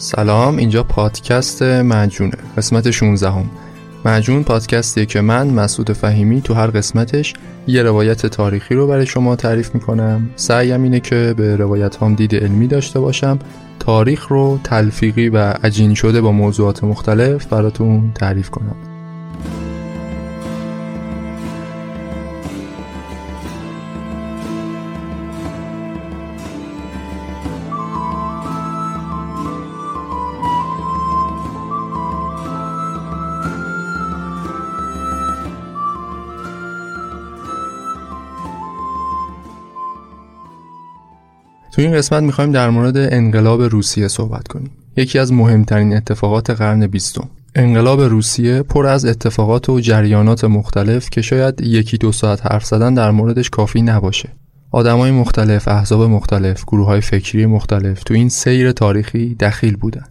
[0.00, 3.50] سلام اینجا پادکست مجونه قسمت 16 هم.
[4.04, 7.34] مجون پادکستیه که من مسعود فهیمی تو هر قسمتش
[7.66, 10.30] یه روایت تاریخی رو برای شما تعریف می‌کنم.
[10.36, 13.38] سعیم اینه که به روایت هم دید علمی داشته باشم.
[13.78, 18.76] تاریخ رو تلفیقی و عجین شده با موضوعات مختلف براتون تعریف کنم.
[41.72, 44.70] تو این قسمت می‌خوایم در مورد انقلاب روسیه صحبت کنیم.
[44.96, 47.28] یکی از مهمترین اتفاقات قرن بیستم.
[47.54, 52.94] انقلاب روسیه پر از اتفاقات و جریانات مختلف که شاید یکی دو ساعت حرف زدن
[52.94, 54.28] در موردش کافی نباشه.
[54.70, 60.04] آدمای مختلف، احزاب مختلف، گروه های فکری مختلف تو این سیر تاریخی دخیل بودن.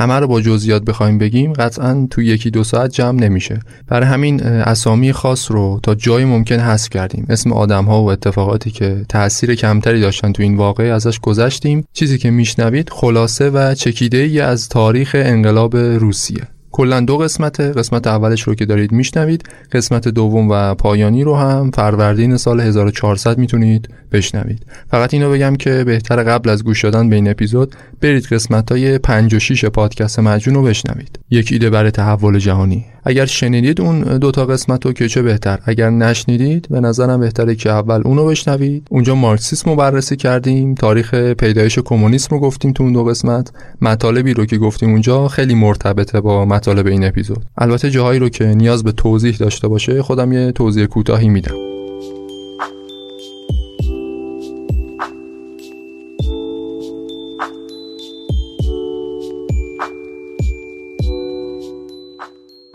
[0.00, 3.60] همه رو با جزئیات بخوایم بگیم قطعا تو یکی دو ساعت جمع نمیشه.
[3.88, 7.26] برای همین اسامی خاص رو تا جای ممکن حذف کردیم.
[7.28, 11.84] اسم آدم ها و اتفاقاتی که تاثیر کمتری داشتن تو این واقعه ازش گذشتیم.
[11.92, 16.48] چیزی که میشنوید خلاصه و چکیده ای از تاریخ انقلاب روسیه.
[16.72, 17.72] کلا دو قسمته.
[17.72, 23.38] قسمت اولش رو که دارید میشنوید قسمت دوم و پایانی رو هم فروردین سال 1400
[23.38, 24.66] می‌تونید بشنوید.
[24.90, 28.98] فقط اینو بگم که بهتر قبل از گوش دادن به این اپیزود برید قسمت های
[28.98, 31.18] 5 و 6 پادکست مجون رو بشنوید.
[31.30, 32.86] یک ایده برای تحول جهانی.
[33.04, 35.58] اگر شنیدید اون دوتا قسمت رو که چه بهتر.
[35.64, 38.86] اگر نشنیدید به نظرم بهتره که اول اونو بشنوید.
[38.90, 40.74] اونجا مارکسیسم رو بررسی کردیم.
[40.74, 43.52] تاریخ پیدایش کمونیسم رو گفتیم تو اون دو قسمت.
[43.80, 47.44] مطالبی رو که گفتیم اونجا خیلی مرتبطه با مطالب این اپیزود.
[47.58, 51.79] البته جاهایی رو که نیاز به توضیح داشته باشه خودم یه توضیح کوتاهی میدم.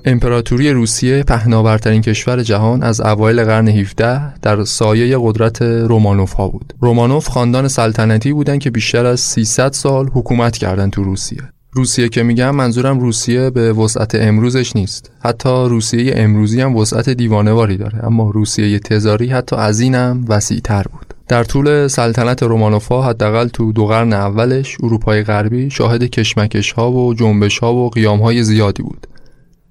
[0.07, 6.73] امپراتوری روسیه پهناورترین کشور جهان از اوایل قرن 17 در سایه قدرت رومانوف ها بود.
[6.81, 11.41] رومانوف خاندان سلطنتی بودند که بیشتر از 300 سال حکومت کردند تو روسیه.
[11.71, 15.11] روسیه که میگم منظورم روسیه به وسعت امروزش نیست.
[15.19, 21.13] حتی روسیه امروزی هم وسعت دیوانواری داره اما روسیه تزاری حتی از اینم وسیعتر بود.
[21.27, 27.13] در طول سلطنت رومانوفا حداقل تو دو قرن اولش اروپای غربی شاهد کشمکش ها و
[27.13, 29.07] جنبش ها و قیام های زیادی بود.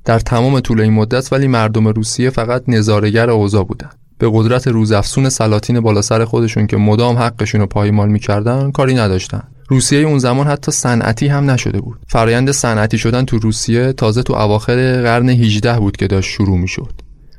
[0.04, 5.28] در تمام طول این مدت ولی مردم روسیه فقط نظارگر اوضاع بودن به قدرت روزافزون
[5.28, 10.46] سلاطین بالا سر خودشون که مدام حقشون رو پایمال می‌کردن کاری نداشتن روسیه اون زمان
[10.46, 11.98] حتی صنعتی هم نشده بود.
[12.08, 16.92] فرایند صنعتی شدن تو روسیه تازه تو اواخر قرن 18 بود که داشت شروع می‌شد.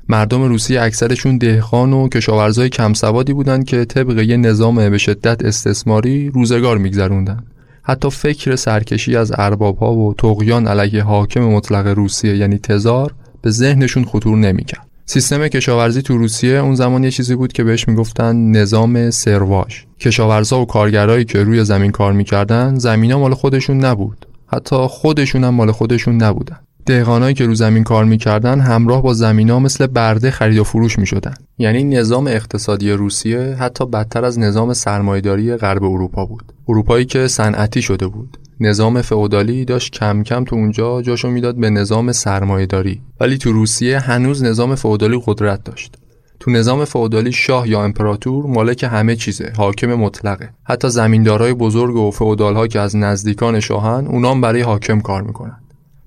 [0.09, 5.45] مردم روسیه اکثرشون دهقان و کشاورزای کم سوادی بودن که طبق یه نظام به شدت
[5.45, 7.43] استثماری روزگار میگذروندن.
[7.87, 13.49] حتی فکر سرکشی از ارباب ها و تقیان علیه حاکم مطلق روسیه یعنی تزار به
[13.49, 14.87] ذهنشون خطور نمی‌کرد.
[15.05, 19.75] سیستم کشاورزی تو روسیه اون زمان یه چیزی بود که بهش می‌گفتن نظام سرواژ.
[19.99, 24.25] کشاورزا و کارگرایی که روی زمین کار می‌کردن زمینا مال خودشون نبود.
[24.47, 26.59] حتی خودشون هم مال خودشون نبودن.
[26.85, 31.33] دهقانایی که رو زمین کار می‌کردن همراه با زمینا مثل برده خرید و فروش می‌شدن.
[31.57, 36.53] یعنی نظام اقتصادی روسیه حتی بدتر از نظام سرمایداری غرب اروپا بود.
[36.67, 38.37] اروپایی که صنعتی شده بود.
[38.59, 43.01] نظام فئودالی داشت کم کم تو اونجا جاشو می‌داد به نظام سرمایهداری.
[43.19, 45.95] ولی تو روسیه هنوز نظام فئودالی قدرت داشت.
[46.39, 50.49] تو نظام فئودالی شاه یا امپراتور مالک همه چیزه حاکم مطلقه.
[50.63, 55.57] حتی زمیندارای بزرگ و فئودالها که از نزدیکان شاهن اونام برای حاکم کار می‌کنن.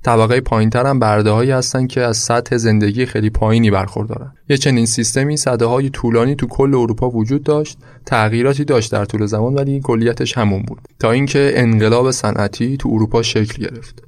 [0.02, 4.32] طبقه پایینتر هم برده هایی هستن که از سطح زندگی خیلی پایینی برخوردارن.
[4.48, 9.26] یه چنین سیستمی صده های طولانی تو کل اروپا وجود داشت تغییراتی داشت در طول
[9.26, 10.80] زمان ولی کلیتش همون بود.
[10.98, 14.02] تا اینکه انقلاب صنعتی تو اروپا شکل گرفت.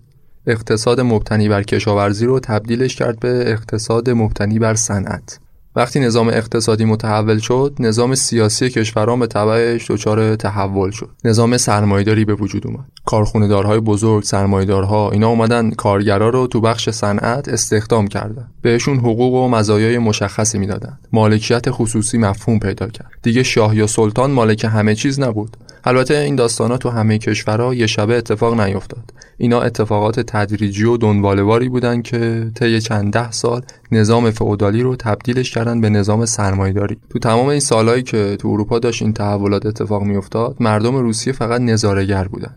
[0.47, 5.41] اقتصاد مبتنی بر کشاورزی رو تبدیلش کرد به اقتصاد مبتنی بر صنعت.
[5.77, 11.11] وقتی نظام اقتصادی متحول شد نظام سیاسی کشوران به تبعش دچار تحول شد.
[11.25, 12.85] نظام سرمایهداری به وجود اومد.
[13.05, 18.51] کارخونه‌دارهای بزرگ سرمایهدارها اینا اومدن کارگرا رو تو بخش صنعت استخدام کردن.
[18.63, 20.99] بهشون حقوق و مزایای مشخصی می‌دادن.
[21.13, 23.11] مالکیت خصوصی مفهوم پیدا کرد.
[23.23, 25.57] دیگه شاه یا سلطان مالک همه چیز نبود.
[25.85, 29.13] البته این داستانا تو همه کشورها یه شبه اتفاق نیفتاد.
[29.39, 33.63] اینا اتفاقات تدریجی و دنبالواری بودن که طی چند ده سال
[33.93, 36.97] نظام فئودالی رو تبدیلش کردن به نظام سرمایهداری.
[37.11, 41.61] تو تمام این سالهایی که تو اروپا داشت این تحولات اتفاق میافتاد مردم روسیه فقط
[41.61, 42.55] نظارهگر بودن.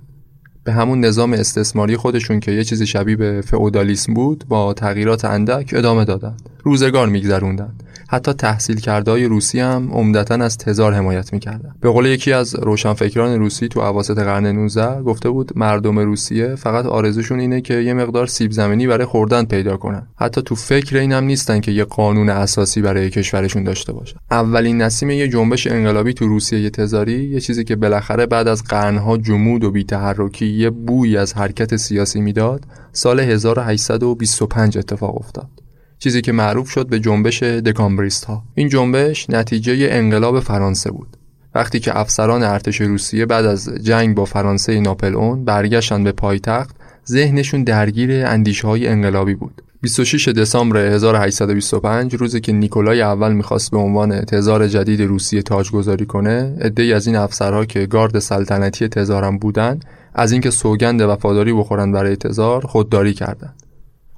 [0.64, 5.74] به همون نظام استثماری خودشون که یه چیزی شبیه به فئودالیسم بود با تغییرات اندک
[5.78, 6.38] ادامه دادن.
[6.64, 7.76] روزگار میگذروندن.
[8.14, 11.76] حتی تحصیل کرده روسی هم عمدتا از تزار حمایت می‌کردن.
[11.82, 16.86] به قول یکی از روشنفکران روسی تو اواسط قرن 19 گفته بود مردم روسیه فقط
[16.86, 20.08] آرزوشون اینه که یه مقدار سیب زمینی برای خوردن پیدا کنن.
[20.16, 24.82] حتی تو فکر این هم نیستن که یه قانون اساسی برای کشورشون داشته باشن اولین
[24.82, 29.64] نسیم یه جنبش انقلابی تو روسیه تزاری یه چیزی که بالاخره بعد از قرنها جمود
[29.64, 35.63] و بی‌تحرکی یه بوی از حرکت سیاسی می‌داد سال 1825 اتفاق افتاد.
[36.04, 41.08] چیزی که معروف شد به جنبش دکامبریست ها این جنبش نتیجه انقلاب فرانسه بود.
[41.56, 46.76] وقتی که افسران ارتش روسیه بعد از جنگ با فرانسه ناپل اون برگشتن به پایتخت
[47.08, 49.62] ذهنشون درگیر اندیشه های انقلابی بود.
[49.82, 56.58] 26 دسامبر 1825 روزی که نیکولای اول می‌خواست به عنوان تزار جدید روسیه تاجگذاری کنه
[56.62, 59.80] عده‌ای از این افسرها که گارد سلطنتی تزارم بودن
[60.16, 63.63] از اینکه سوگند وفاداری بخورن برای تزار خودداری کردند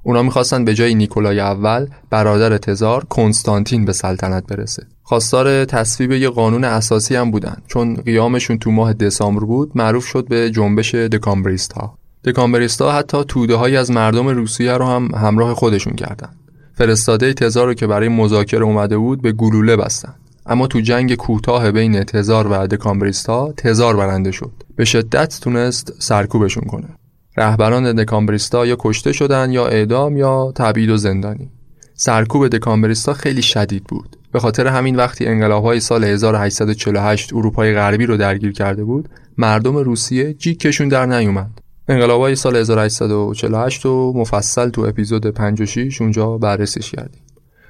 [0.06, 4.86] اونا می‌خواستن به جای نیکولای اول برادر تزار کنستانتین به سلطنت برسه.
[5.02, 7.56] خواستار تصویب یه قانون اساسی هم بودن.
[7.66, 13.54] چون قیامشون تو ماه دسامبر بود معروف شد به جنبش دکامبریست ها دکامبریست حتی توده
[13.54, 16.28] های از مردم روسیه رو هم همراه خودشون کردن.
[16.74, 20.14] فرستاده تزار رو که برای مذاکره اومده بود به گلوله بستن.
[20.46, 24.52] اما تو جنگ کوتاه بین تزار و دکامبریستا تزار برنده شد.
[24.76, 26.88] به شدت تونست سرکوبشون کنه.
[27.36, 31.50] رهبران دکامبریستا یا کشته شدن یا اعدام یا تبعید و زندانی.
[31.94, 34.16] سرکوب دکامبریستا خیلی شدید بود.
[34.32, 40.34] به خاطر همین وقتی های سال 1848 اروپای غربی رو درگیر کرده بود مردم روسیه
[40.34, 41.50] جیکشون در نیومد.
[41.88, 47.22] های سال 1848 رو مفصل تو اپیزود 56 اونجا بررسیش کردیم.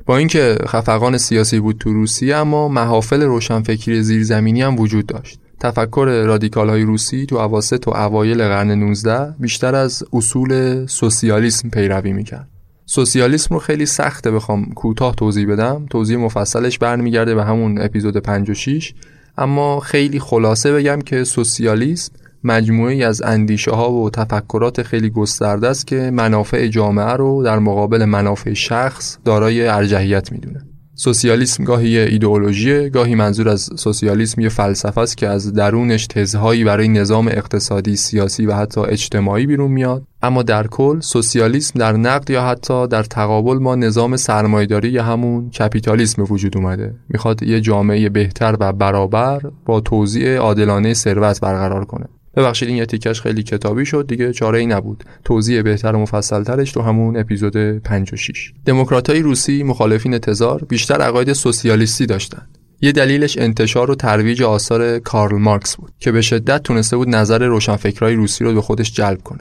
[0.06, 5.40] با اینکه خفقان سیاسی بود تو روسیه اما محافل روشنفکری زیرزمینی هم وجود داشت.
[5.60, 12.12] تفکر رادیکال های روسی تو اواسط و اوایل قرن 19 بیشتر از اصول سوسیالیسم پیروی
[12.12, 12.48] می‌کرد.
[12.86, 15.86] سوسیالیسم رو خیلی سخته بخوام کوتاه توضیح بدم.
[15.90, 18.94] توضیح مفصلش برمیگرده به همون اپیزود 56
[19.38, 22.12] اما خیلی خلاصه بگم که سوسیالیسم
[22.44, 28.04] مجموعه از اندیشه ها و تفکرات خیلی گسترده است که منافع جامعه رو در مقابل
[28.04, 30.75] منافع شخص دارای ارجحیت می‌دونه.
[30.98, 36.64] سوسیالیسم گاهی یه ایدئولوژی گاهی منظور از سوسیالیسم یه فلسفه است که از درونش تزهایی
[36.64, 40.02] برای نظام اقتصادی سیاسی و حتی اجتماعی بیرون میاد.
[40.22, 45.50] اما در کل سوسیالیسم در نقد یا حتی در تقابل ما نظام سرمایهداری یا همون
[45.50, 46.94] کپیتالیسم وجود اومده.
[47.08, 52.06] می‌خواد یه جامعه بهتر و برابر با توزیع عادلانه ثروت برقرار کنه.
[52.36, 54.06] ببخشید این تیکش خیلی کتابی شد.
[54.06, 55.04] دیگه چاره ای نبود.
[55.24, 61.32] توضیح بهتر و مفصل ترش تو همون اپیزود 56 دموکراتای روسی مخالفین تزار بیشتر عقاید
[61.32, 62.58] سوسیالیستی داشتند.
[62.80, 67.46] یه دلیلش انتشار و ترویج آثار کارل مارکس بود که به شدت تونسته بود نظر
[67.46, 69.40] روشنفکرای روسی رو به خودش جلب کنه.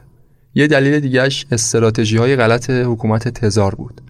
[0.55, 4.01] یه دلیل دیگهش استراتژی های غلط حکومت تزار بود.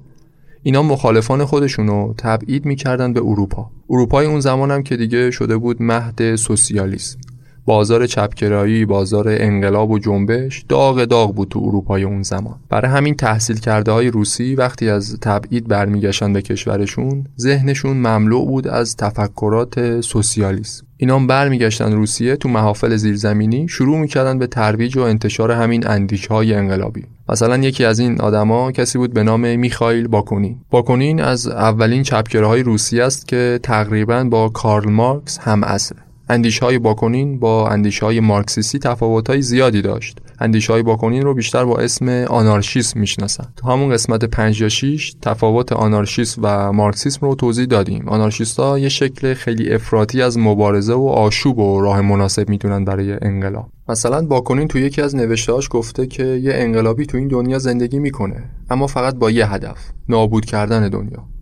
[0.63, 3.72] اینا مخالفان خودشون رو تبعید می‌کردن به اروپا.
[3.89, 7.20] اروپای اون زمان هم که دیگه شده بود مهد سوسیالیسم.
[7.65, 12.55] بازار چپگرایی بازار انقلاب و جنبش داغ داغ بود تو اروپای اون زمان.
[12.69, 18.67] برای همین تحصیل کرده های روسی وقتی از تبعید برمیگشتن به کشورشون ذهنشون مملو بود
[18.67, 20.86] از تفکرات سوسیالیسم.
[20.98, 26.53] اینا برمیگشتن روسیه تو محافل زیرزمینی شروع می‌کردن به ترویج و انتشار همین اندیشه های
[26.53, 27.03] انقلابی.
[27.29, 30.57] مثلا یکی از این آدما کسی بود به نام میخائیل باکونین.
[30.69, 36.60] باکونین از اولین چپگره های روسیه است که تقریبا با کارل مارکس هم اصره اندیش
[36.60, 40.20] های باکنین با اندیش های مارکسیستی تفاوت های زیادی داشت.
[40.39, 43.48] اندیشه های باکنین رو بیشتر با اسم آنارشیسم می‌شناسن.
[43.55, 48.08] تو همون قسمت 5 یا 6 تفاوت آنارشیسم و مارکسیسم رو توضیح دادیم.
[48.08, 53.70] آنارشیستا یه شکل خیلی افراطی از مبارزه و آشوب و راه مناسب می‌دونن برای انقلاب.
[53.89, 58.44] مثلا باکنین تو یکی از نوشتهاش گفته که یه انقلابی تو این دنیا زندگی می‌کنه
[58.70, 59.77] اما فقط با یه هدف
[60.10, 61.35] نابود کردن دنیا.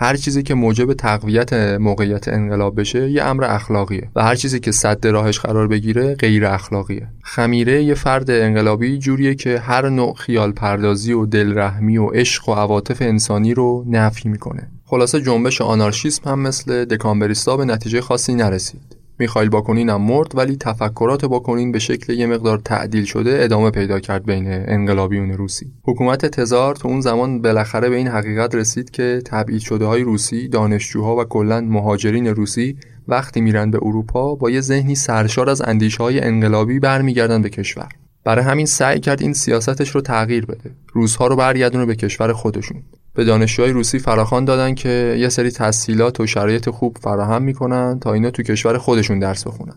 [0.00, 4.72] هر چیزی که موجب تقویت موقعیت انقلاب بشه یه امر اخلاقیه و هر چیزی که
[4.72, 7.08] صد راهش قرار بگیره غیر اخلاقیه.
[7.22, 12.52] خمیره یه فرد انقلابی جوریه که هر نوع خیال پردازی و دلرحمی و عشق و
[12.52, 14.70] عواطف انسانی رو نفی می‌کنه.
[14.84, 18.97] خلاصه جنبش آنارشیسم هم مثل دکامبریستا به نتیجه خاصی نرسید.
[19.18, 24.00] میخایل باکونین هم مرد ولی تفکرات باکونین به شکل یه مقدار تعدیل شده ادامه پیدا
[24.00, 25.72] کرد بین انقلابیون روسی.
[25.84, 30.48] حکومت تزار تو اون زمان بالاخره به این حقیقت رسید که تبعید شده های روسی
[30.48, 32.76] دانشجوها و کلا مهاجرین روسی
[33.08, 37.88] وقتی میرن به اروپا با یه ذهنی سرشار از اندیشه های انقلابی برمیگردن به کشور.
[38.24, 42.82] برای همین سعی کرد این سیاستش رو تغییر بده روزها رو برگردونه به کشور خودشون
[43.14, 48.12] به دانشجوهای روسی فراخوان دادن که یه سری تسهیلات و شرایط خوب فراهم می‌کنن تا
[48.12, 49.74] اینا تو کشور خودشون درس بخونن.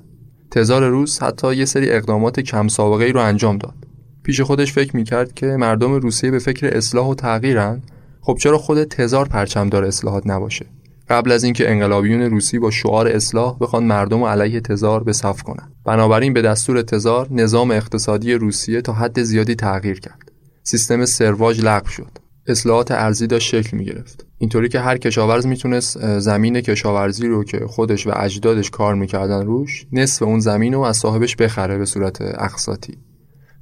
[0.51, 3.75] تزار روس حتی یه سری اقدامات کم سابقه ای رو انجام داد.
[4.23, 7.81] پیش خودش فکر می‌کرد که مردم روسیه به فکر اصلاح و تغییرن
[8.21, 10.65] خب چرا خود تزار پرچم دار اصلاحات نباشه
[11.11, 15.71] قبل از اینکه انقلابیون روسی با شعار اصلاح بخوان مردم علیه تزار به صف کنن.
[15.85, 20.31] بنابراین به دستور تزار نظام اقتصادی روسیه تا حد زیادی تغییر کرد.
[20.63, 22.11] سیستم سرواج لغو شد.
[22.47, 27.59] اصلاحات ارزی داشت شکل می گرفت اینطوری که هر کشاورز می‌تونست زمین کشاورزی رو که
[27.67, 32.21] خودش و اجدادش کار می‌کردن روش نصف اون زمین رو از صاحبش بخره به صورت
[32.21, 32.97] اقساطی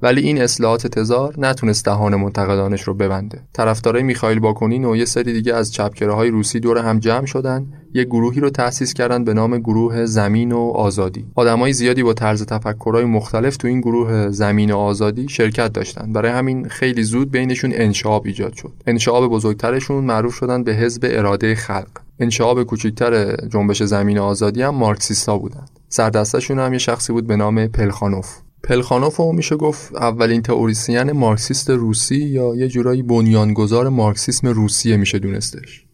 [0.02, 3.42] ولی این اصلاحات تزار نتونست دهان منتقدانش رو ببنده.
[3.52, 8.04] طرفدارای میخائیل باکونین و یه سری دیگه از های روسی دور هم جمع شدن یه
[8.04, 11.26] گروهی رو تأسیس کردن به نام گروه زمین و آزادی.
[11.34, 16.12] آدمای زیادی با طرز تفکرهای مختلف تو این گروه زمین و آزادی شرکت داشتن.
[16.12, 18.72] برای همین خیلی زود بینشون انشعاب ایجاد شد.
[18.86, 21.90] انشعاب بزرگترشون معروف شدن به حزب اراده خلق.
[22.20, 25.64] انشعاب کوچکتر جنبش زمین و آزادی هم مارکسیستا بودن.
[25.88, 28.36] سردستشون هم یه شخصی بود به نام پلخانوف.
[28.62, 35.18] پلخانوف رو میشه گفت اولین تئوریسین مارکسیست روسی یا یه جورایی بنیانگذار مارکسیسم روسیه میشه
[35.18, 35.84] دونستش.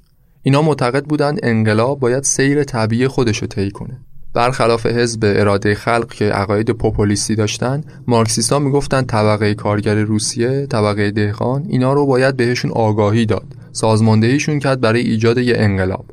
[0.43, 4.01] اینا معتقد بودن انقلاب باید سیر طبیعی خودش رو طی کنه.
[4.35, 11.67] برخلاف حزب اراده خلق که عقاید پوپولیستی داشتن مارکسیستا می‌گفتن طبقه کارگر روسیه طبقه دهقان
[11.69, 13.57] اینا رو باید بهشون آگاهی داد.
[13.73, 16.05] سازماندهیشون کرد برای ایجاد یه انقلاب.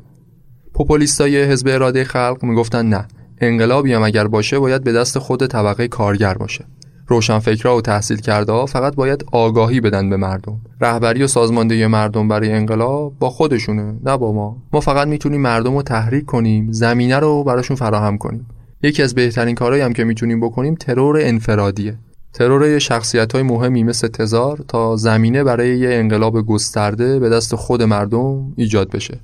[0.74, 3.08] پوپولیستای حزب اراده خلق می‌گفتن نه.
[3.44, 6.64] انقلابی هم اگر باشه باید به دست خود طبقه کارگر باشه.
[7.06, 10.60] روشنفکرها و تحصیل کرده ها فقط باید آگاهی بدن به مردم.
[10.80, 14.56] رهبری و سازماندهی مردم برای انقلاب با خودشونه نه با ما.
[14.72, 18.46] ما فقط می‌تونیم مردم رو تحریک کنیم زمینه رو براشون فراهم کنیم.
[18.82, 21.98] یکی از بهترین کارهایی هم که می‌تونیم بکنیم ترور انفرادیه.
[22.32, 27.82] ترور شخصیت های مهمی مثل تزار تا زمینه برای یه انقلاب گسترده به دست خود
[27.82, 29.20] مردم ایجاد بشه.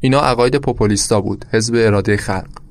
[0.00, 2.61] اینا عقاید پوپولیستا بود حزب اراده خلق.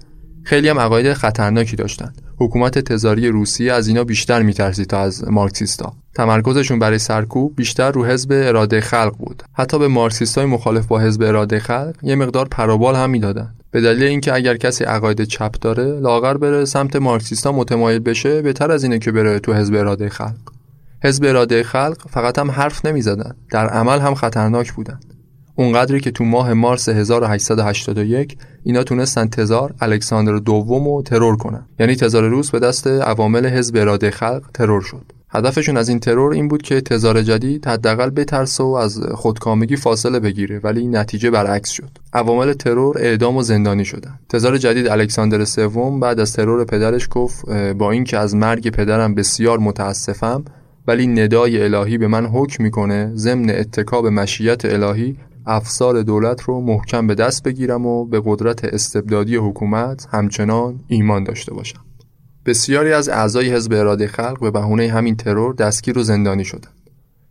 [0.44, 5.94] خیلی هم عقاید خطرناکی داشتند حکومت تزاری روسیه از اینا بیشتر میترسید تا از مارکسیستا.
[6.16, 9.44] تمرکزشون برای سرکوب بیشتر رو حزب اراده خلق بود.
[9.54, 13.54] حتی به مارکسیستای مخالف با حزب اراده خلق یه مقدار پروبال هم می‌دادن.
[13.72, 18.72] به دلیل اینکه اگر کسی عقاید چپ داره لاغر بره سمت مارکسیستا متمایل بشه بهتر
[18.72, 20.52] از اینه که بره تو حزب اراده خلق.
[21.04, 23.36] حزب اراده خلق فقط هم حرف نمی‌زدن.
[23.52, 25.00] در عمل هم خطرناک بودن.
[25.56, 31.66] اونقدری که تو ماه مارس 1881 اینا تونستن تزار الکساندر دوم رو ترور کنن.
[31.80, 35.06] یعنی تزار روس به دست عوامل حزب اراده خلق ترور شد.
[35.30, 40.20] هدفشون از این ترور این بود که تزار جدید حداقل بترسه و از خودکامگی فاصله
[40.20, 41.90] بگیره ولی نتیجه برعکس شد.
[42.14, 44.20] عوامل ترور اعدام و زندانی شدن.
[44.30, 49.60] تزار جدید الکساندر سوم بعد از ترور پدرش گفت با اینکه از مرگ پدرم بسیار
[49.60, 50.46] متاسفم
[50.88, 57.08] ولی ندای الهی به من حکم می‌کنه ضمن اتکاب مشیت الهی افسار دولت رو محکم
[57.08, 61.82] به دست بگیرم و به قدرت استبدادی حکومت همچنان ایمان داشته باشم.
[62.46, 66.82] بسیاری از اعضای حزب اراده خلق به بهونه همین ترور دستگیر و زندانی شدند.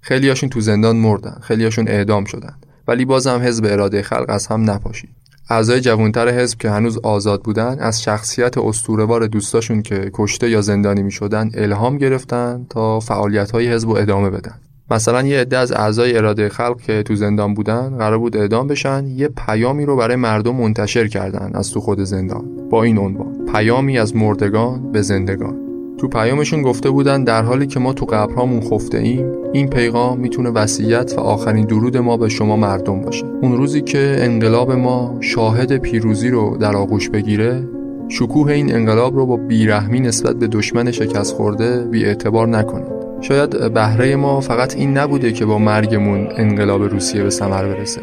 [0.00, 2.54] خیلیاشون تو زندان مردن خیلیاشون اعدام شدن
[2.88, 5.10] ولی بازم حزب اراده خلق از هم نپاشید.
[5.50, 11.02] اعضای جوانتر حزب که هنوز آزاد بودن از شخصیت استورهوار دوستاشون که کشته یا زندانی
[11.02, 14.60] می شدن الهام گرفتن تا فعالیت های حزب ادامه بدن.
[14.90, 19.06] مثلا یه عده از اعضای اراده خلق که تو زندان بودن قرار بود اعدام بشن
[19.06, 22.44] یه پیامی رو برای مردم منتشر کردن از تو خود زندان.
[22.70, 25.56] با این عنوان پیامی از مردگان به زندگان.
[25.98, 30.50] تو پیامشون گفته بودن در حالی که ما تو قبرهامون خفته ایم این پیغام می‌تونه
[30.50, 33.26] وصیت و آخرین درود ما به شما مردم باشه.
[33.42, 37.68] اون روزی که انقلاب ما شاهد پیروزی رو در آغوش بگیره
[38.08, 43.09] شکوه این انقلاب رو با بیرحمی نسبت به دشمن شکست خورده بی اعتبار نکنید.
[43.20, 48.00] شاید بهره ما فقط این نبوده که با مرگمون انقلاب روسیه به ثمر برسه.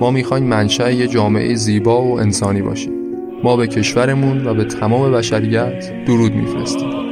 [0.00, 2.92] ما می‌خوایم منشأ یه جامعه زیبا و انسانی باشیم.
[3.42, 7.03] ما به کشورمون و به تمام بشریت درود میفرستیم.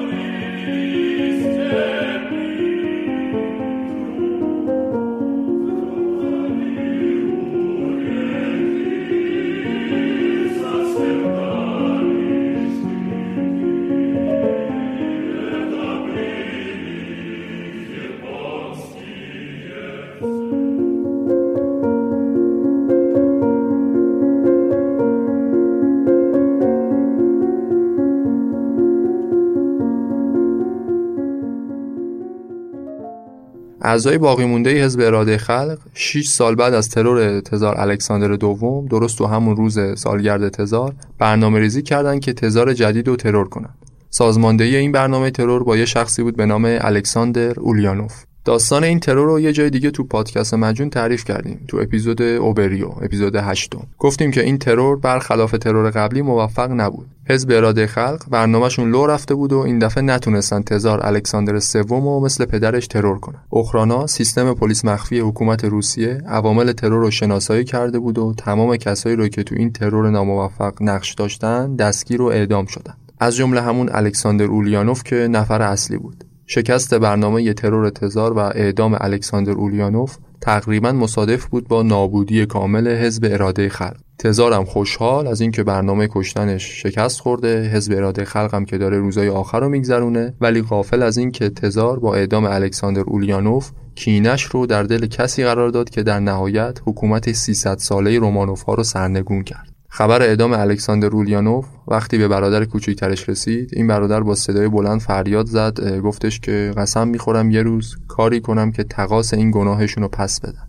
[33.92, 39.18] اعضای باقی مونده حزب اراده خلق 6 سال بعد از ترور تزار الکساندر دوم درست
[39.18, 43.74] تو همون روز سالگرد تزار برنامه ریزی کردند که تزار جدید رو ترور کنند.
[44.10, 49.26] سازماندهی این برنامه ترور با یه شخصی بود به نام الکساندر اولیانوف داستان این ترور
[49.26, 53.86] رو یه جای دیگه تو پادکست مجون تعریف کردیم تو اپیزود اوبریو اپیزود هشتم.
[53.98, 57.06] گفتیم که این ترور برخلاف ترور قبلی موفق نبود.
[57.28, 62.20] حزب اراده خلق برنامهشون لو رفته بود و این دفعه نتونستن تزار الکساندر سوم و
[62.20, 63.38] مثل پدرش ترور کنن.
[63.48, 69.16] اوخرانا سیستم پلیس مخفی حکومت روسیه عوامل ترور رو شناسایی کرده بود و تمام کسایی
[69.16, 72.94] رو که تو این ترور ناموفق نقش داشتن دستگیر و اعدام شدن.
[73.20, 76.24] از جمله همون الکساندر اولیانوف که نفر اصلی بود.
[76.54, 83.26] شکست برنامه ترور تزار و اعدام الکساندر اولیانوف تقریبا مصادف بود با نابودی کامل حزب
[83.30, 83.96] اراده خلق.
[84.18, 89.60] تزارم خوشحال از اینکه برنامه کشتنش شکست خورده حزب اراده خلقم که داره روزای آخر
[89.60, 95.06] رو میگذرونه ولی غافل از اینکه تزار با اعدام الکساندر اولیانوف کینش رو در دل
[95.06, 99.71] کسی قرار داد که در نهایت حکومت 300 ساله رومانوف ها رو سرنگون کرد.
[99.94, 105.46] خبر اعدام الکساندر رولیانوف وقتی به برادر کوچیکترش رسید این برادر با صدای بلند فریاد
[105.46, 110.40] زد گفتش که قسم می‌خورم یه روز کاری کنم که تقاس این گناهشون رو پس
[110.40, 110.68] بدن.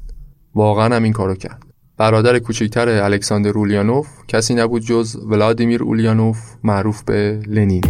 [0.55, 1.63] واقعا هم این کارو کرد.
[1.97, 7.83] برادر کوچکتر الکساندر رولیانوف کسی نبود جز ولادیمیر اولیانوف معروف به لنین.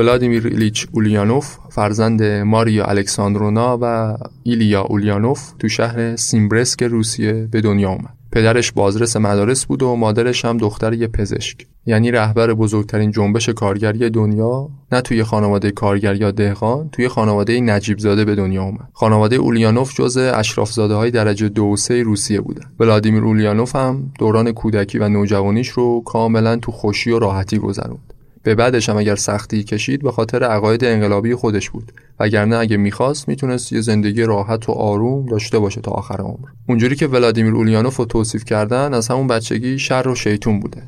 [0.00, 7.88] ولادیمیر ایلیچ اولیانوف فرزند ماریا الکساندرونا و ایلیا اولیانوف تو شهر سیمبرسک روسیه به دنیا
[7.90, 8.14] اومد.
[8.32, 14.10] پدرش بازرس مدارس بود و مادرش هم دختر یه پزشک یعنی رهبر بزرگترین جنبش کارگری
[14.10, 19.36] دنیا نه توی خانواده کارگر یا دهقان توی خانواده نجیب زاده به دنیا اومد خانواده
[19.36, 24.52] اولیانوف جزء اشراف زاده های درجه دو و سه روسیه بودن ولادیمیر اولیانوف هم دوران
[24.52, 28.09] کودکی و نوجوانیش رو کاملا تو خوشی و راحتی گذروند
[28.42, 31.92] به بعدش هم اگر سختی کشید به خاطر عقاید انقلابی خودش بود.
[32.20, 36.48] وگرنه اگه می‌خواست می‌تونست یه زندگی راحت و آروم داشته باشه تا آخر عمر.
[36.68, 40.82] اونجوری که ولادیمیر اولیانوف رو توصیف کردن از همون بچگی شر و شیطون بوده.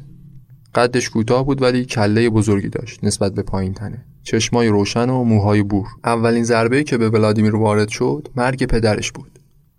[0.74, 4.04] قدش کوتاه بود ولی کله بزرگی داشت نسبت به پایین تنه.
[4.22, 5.86] چشمای روشن و موهای بور.
[6.04, 9.38] اولین ضربه که به ولادیمیر وارد شد مرگ پدرش بود.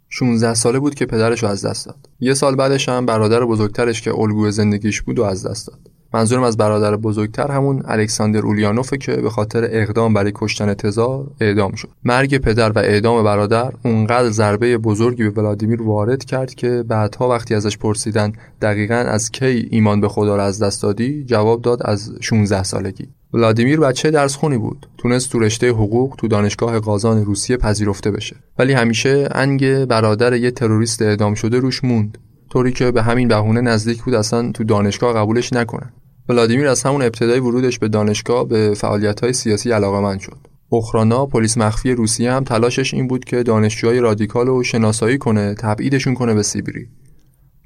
[0.09, 2.09] 16 ساله بود که پدرش رو از دست داد.
[2.19, 5.92] یه سال بعدش هم برادر بزرگترش که الگوی زندگیش بود و از دست داد.
[6.13, 11.75] منظورم از برادر بزرگتر همون الکساندر اولیانوفه که به خاطر اقدام برای کشتن تزار اعدام
[11.75, 11.89] شد.
[12.03, 17.55] مرگ پدر و اعدام برادر اونقدر ضربه بزرگی به ولادیمیر وارد کرد که بعدها وقتی
[17.55, 22.13] ازش پرسیدن دقیقا از کی ایمان به خدا را از دست دادی جواب داد از
[22.21, 23.09] 16 سالگی.
[23.33, 28.35] ولادیمیر بچه درس خونی بود؟ تونست تو رشته حقوق تو دانشگاه قازان روسیه پذیرفته بشه.
[28.59, 32.17] ولی همیشه انگ برادر یه تروریست اعدام شده روش موند.
[32.49, 35.93] طوری که به همین بهونه نزدیک بود اصلا تو دانشگاه قبولش نکنن.
[36.29, 38.73] ولادیمیر از همون ابتدای ورودش به دانشگاه به
[39.21, 40.37] های سیاسی علاقمند شد.
[40.69, 46.13] اوخرانا پلیس مخفی روسیه هم تلاشش این بود که دانشجوهای رادیکال رو شناسایی کنه تبعیدشون
[46.13, 46.87] کنه به سیبری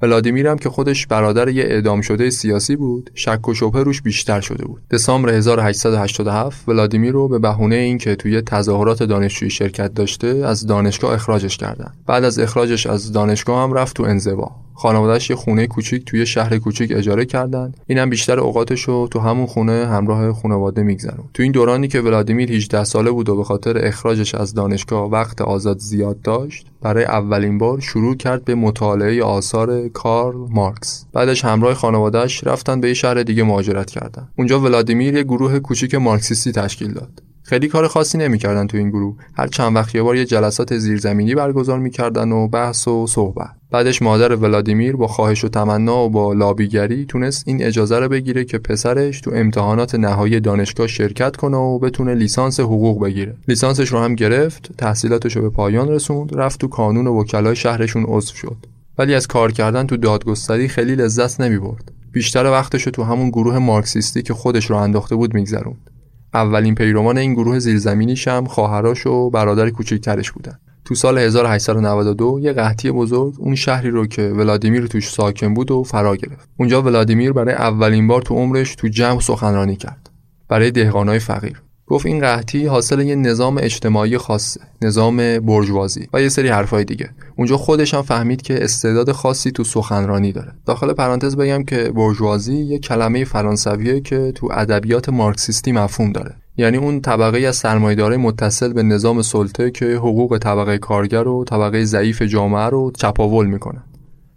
[0.01, 4.41] ولادیمیر هم که خودش برادر یه اعدام شده سیاسی بود شک و شبهه روش بیشتر
[4.41, 4.81] شده بود.
[4.91, 11.57] دسامبر 1887 ولادیمیر رو به بهونه اینکه توی تظاهرات دانشجویی شرکت داشته از دانشگاه اخراجش
[11.57, 11.93] کردن.
[12.07, 14.66] بعد از اخراجش از دانشگاه هم رفت تو انزوا.
[14.77, 17.71] خانوادهش یه خونه کوچیک توی شهر کوچیک اجاره کردن.
[17.87, 22.51] اینم بیشتر اوقاتش رو تو همون خونه همراه خانواده میگذرون تو این دورانی که ولادیمیر
[22.51, 27.57] 18 ساله بود و به خاطر اخراجش از دانشگاه وقت آزاد زیاد داشت برای اولین
[27.57, 31.05] بار شروع کرد به مطالعه آثار کارل مارکس.
[31.13, 34.27] بعدش همراه خانوادهش رفتن به یه شهر دیگه مهاجرت کردن.
[34.37, 37.26] اونجا ولادیمیر یه گروه کوچیک مارکسیستی تشکیل داد.
[37.49, 39.15] خیلی کار خاصی نمی‌کردن تو این گروه.
[39.33, 43.49] هر چند وقت یه بار یه جلسات زیرزمینی برگزار می‌کردن و بحث و صحبت.
[43.71, 48.45] بعدش مادر ولادیمیر با خواهش و تمنا و با لابیگری تونست این اجازه رو بگیره
[48.45, 53.35] که پسرش تو امتحانات نهایی دانشگاه شرکت کنه و بتونه لیسانس حقوق بگیره.
[53.47, 58.35] لیسانسش رو هم گرفت تحصیلاتش رو به پایان رسوند رفت تو کانون وکلای شهرشون عضو
[58.35, 58.57] شد.
[58.97, 61.91] ولی از کار کردن تو دادگستری خیلی لذت نمی‌برد.
[62.11, 65.89] بیشتر وقتش رو تو همون گروه مارکسیستی که خودش رو انداخته بود میگذروند.
[66.37, 72.53] اولین پیروان این گروه زیرزمینیش هم خواهراش و برادر کوچکترش بودن تو سال 1892 یه
[72.53, 76.49] قحطی بزرگ اون شهری رو که ولادیمیر توش ساکن بود و فرا گرفت.
[76.57, 80.09] اونجا ولادیمیر برای اولین بار تو عمرش تو جمع سخنرانی کرد.
[80.47, 81.61] برای دهقانای فقیر.
[81.87, 87.09] گفت این قحطی حاصل یه نظام اجتماعی خاصه نظام برجوازی و یه سری حرفای دیگه.
[87.35, 90.51] اونجا خودش هم فهمید که استعداد خاصی تو سخنرانی داره.
[90.65, 96.35] داخل پرانتز بگم که برجوازی یه کلمه فرانسویه که تو ادبیات مارکسیستی مفهوم داره.
[96.57, 101.85] یعنی اون طبقه از سرمایه‌دارای متصل به نظام سلطه که حقوق طبقه کارگر و طبقه
[101.85, 103.83] ضعیف جامعه رو چپاول می‌کنه.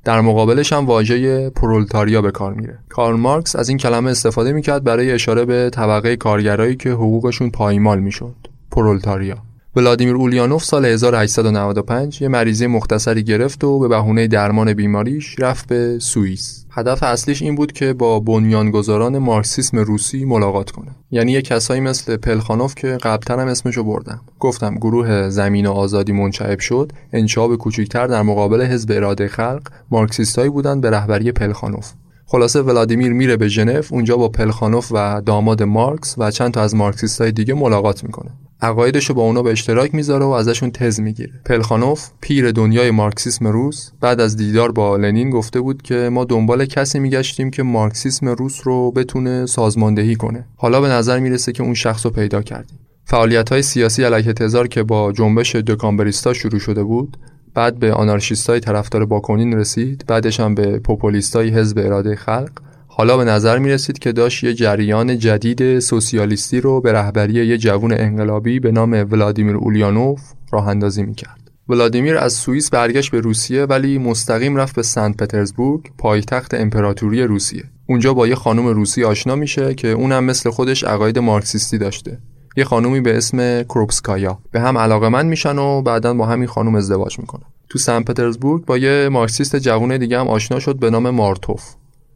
[0.04, 2.78] در مقابلش هم واژه پرولتاریا به کار میره.
[2.88, 8.00] کارل مارکس از این کلمه استفاده می‌کرد برای اشاره به طبقه کارگرایی که حقوقشون پایمال
[8.00, 8.34] می‌شد.
[8.70, 9.36] پرولتاریا.
[9.76, 15.98] ولادیمیر اولیانوف سال 1895 یه مریضی مختصری گرفت و به بهونه درمان بیماریش رفت به
[15.98, 16.59] سوئیس.
[16.72, 20.90] هدف اصلیش این بود که با بنیانگذاران مارکسیسم روسی ملاقات کنه.
[21.10, 24.20] یعنی یه کسایی مثل پلخانوف که قبلتر هم اسمشو بردم.
[24.38, 30.50] گفتم گروه زمین و آزادی منشعب شد، انشاب کوچکتر در مقابل حزب اراده خلق، مارکسیستایی
[30.50, 31.92] بودن به رهبری پلخانوف.
[32.26, 36.74] خلاصه ولادیمیر میره به ژنو اونجا با پلخانوف و داماد مارکس و چند تا از
[36.74, 38.30] مارکسیستای دیگه ملاقات می‌کنه
[38.62, 41.32] عقایدش رو با اونا به اشتراک می‌ذاره و ازشون تز می‌گیره.
[41.44, 46.64] پلخانوف پیر دنیای مارکسیسم روس بعد از دیدار با لنین گفته بود که ما دنبال
[46.64, 50.44] کسی میگشتیم که مارکسیسم روس رو بتونه سازماندهی کنه.
[50.56, 52.78] حالا به نظر می‌رسه که اون شخص رو پیدا کردیم.
[53.04, 57.16] فعالیت های سیاسی علیه تزار که با جنبش دکامبریستا شروع شده بود
[57.54, 62.50] بعد به آنارشیستای طرفدار باکونین رسید بعدش هم به پوپولیستای حزب اراده خلق
[62.92, 67.58] حالا به نظر می رسید که داشت یه جریان جدید سوسیالیستی رو به رهبری یه
[67.58, 70.20] جوون انقلابی به نام ولادیمیر اولیانوف
[70.52, 71.50] راه اندازی می کرد.
[71.68, 77.64] ولادیمیر از سوئیس برگشت به روسیه ولی مستقیم رفت به سنت پترزبورگ پایتخت امپراتوری روسیه.
[77.88, 82.18] اونجا با یه خانم روسی آشنا میشه که اونم مثل خودش عقاید مارکسیستی داشته.
[82.56, 86.74] یه خانومی به اسم کروپسکایا به هم علاقه من میشن و بعدا با همین خانم
[86.74, 87.46] ازدواج می‌کنن.
[87.68, 91.62] تو سن پترزبورگ با یه مارکسیست جوون دیگه هم آشنا شد به نام مارتوف.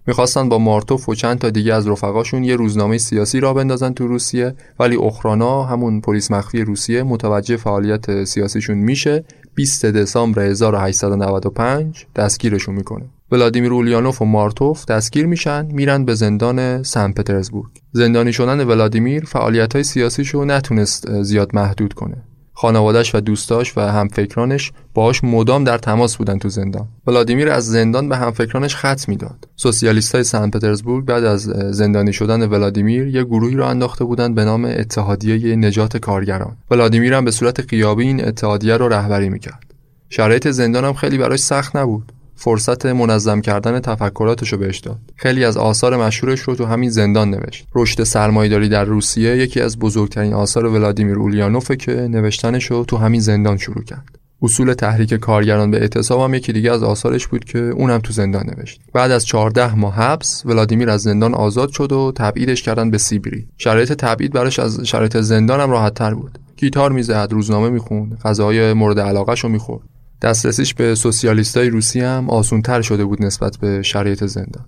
[0.06, 4.06] می‌خواستن با مارتوف و چند تا دیگه از رفقاشون یه روزنامه سیاسی را بندازن تو
[4.06, 9.24] روسیه ولی اخرانا همون پلیس مخفی روسیه متوجه فعالیت سیاسیشون میشه.
[9.54, 13.04] 20 دسامبر 1895 دستگیرشون می‌کنه.
[13.32, 17.70] ولادیمیر اولیانوف و مارتوف دستگیر میشن میرن به زندان سن پترزبورگ.
[17.92, 22.16] زندانی شدن ولادیمیر فعالیت های سیاسیشو نتونست زیاد محدود کنه.
[22.56, 26.88] خانوادش و دوستاش و همفکرانش باهاش مدام در تماس بودن تو زندان.
[27.06, 29.48] ولادیمیر از زندان به همفکرانش خط می‌داد.
[29.56, 34.64] سوسیالیستای سن پترزبورگ بعد از زندانی شدن ولادیمیر یه گروهی رو انداخته بودن به نام
[34.64, 36.56] اتحادیه نجات کارگران.
[36.70, 39.74] ولادیمیر هم به صورت قیابی این اتحادیه رو رهبری می‌کرد.
[40.08, 42.12] شرایط زندان هم خیلی براش سخت نبود.
[42.36, 44.98] فرصت منظم کردن تفکراتش رو بهش داد.
[45.16, 47.66] خیلی از آثار مشهورش رو تو همین زندان نوشت.
[47.74, 53.20] رشد سرمایه‌داری در روسیه یکی از بزرگترین آثار ولادیمیر اولیانوفه که نوشتنش رو تو همین
[53.20, 54.18] زندان شروع کرد.
[54.42, 58.46] اصول تحریک کارگران به اعتصاب هم یکی دیگه از آثارش بود که اونم تو زندان
[58.46, 58.80] نوشت.
[58.92, 63.46] بعد از 14 ماه حبس ولادیمیر از زندان آزاد شد و تبعیدش کردن به سیبری
[63.58, 66.38] شرایط تبعید براش از شرایط زندان هم راحت تر بود.
[66.56, 69.82] گیتار می‌زد روزنامه می‌خوند غذاهای مورد علاقهش رو می‌خورد.
[70.22, 74.64] دسترسیش به سوسیالیستای روسی هم آسونتر شده بود نسبت به شرایط زندان.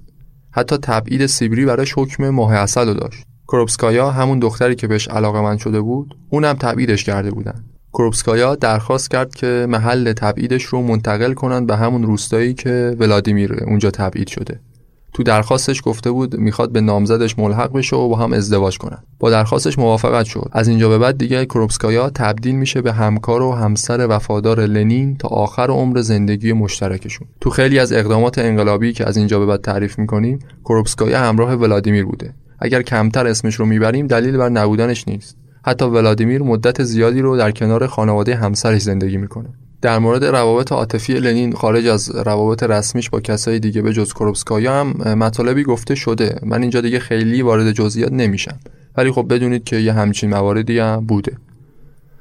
[0.51, 3.23] حتی تبعید سیبری براش حکم ماه اصل داشت.
[3.49, 7.65] کروپسکایا همون دختری که بهش علاقه من شده بود اونم تبعیدش کرده بودن.
[7.93, 13.91] کروپسکایا درخواست کرد که محل تبعیدش رو منتقل کنند به همون روستایی که ولادیمیر اونجا
[13.91, 14.61] تبعید شده.
[15.16, 18.98] تو درخواستش گفته بود می‌خواد به نامزدش ملحق بشه و با هم ازدواج کنن.
[19.18, 20.48] با درخواستش موافقت شد.
[20.52, 25.29] از اینجا به بعد دیگه کروپسکایا تبدیل میشه به همکار و همسر وفادار لنین تا
[25.29, 27.29] آخر عمر زندگی مشترکشون.
[27.40, 32.05] تو خیلی از اقدامات انقلابی که از اینجا به بعد تعریف می‌کنیم کروپسکایا همراه ولادیمیر
[32.05, 32.35] بوده.
[32.59, 35.37] اگر کمتر اسمش رو می‌بریم دلیل بر نبودنش نیست.
[35.64, 39.48] حتی ولادیمیر مدت زیادی رو در کنار خانواده همسرش زندگی می‌کنه.
[39.87, 44.81] در مورد روابط عاطفی لنین خارج از روابط رسمیش با کسای دیگه به جز کروبسکایا
[44.81, 44.87] هم
[45.18, 46.40] مطالبی گفته شده.
[46.42, 48.59] من اینجا دیگه خیلی وارد جزئیات نمیشم.
[48.96, 51.37] ولی خب بدونید که یه همچین مواردی هم بوده.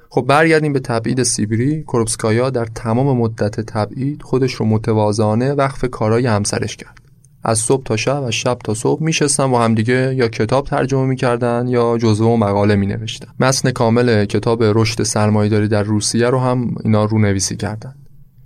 [0.09, 6.25] خب برگردیم به تبعید سیبری کروبسکایا در تمام مدت تبعید خودش رو متواضعانه وقف کارای
[6.25, 7.04] همسرش کرد.
[7.45, 11.67] از صبح تا شب از شب تا صبح میشستن با همدیگه یا کتاب ترجمه می‌کردن
[11.67, 17.05] یا جزوه و مقاله مینوشتن متن کامل کتاب رشد سرمایه‌داری در روسیه رو هم اینا
[17.05, 17.95] رو نویسی کردن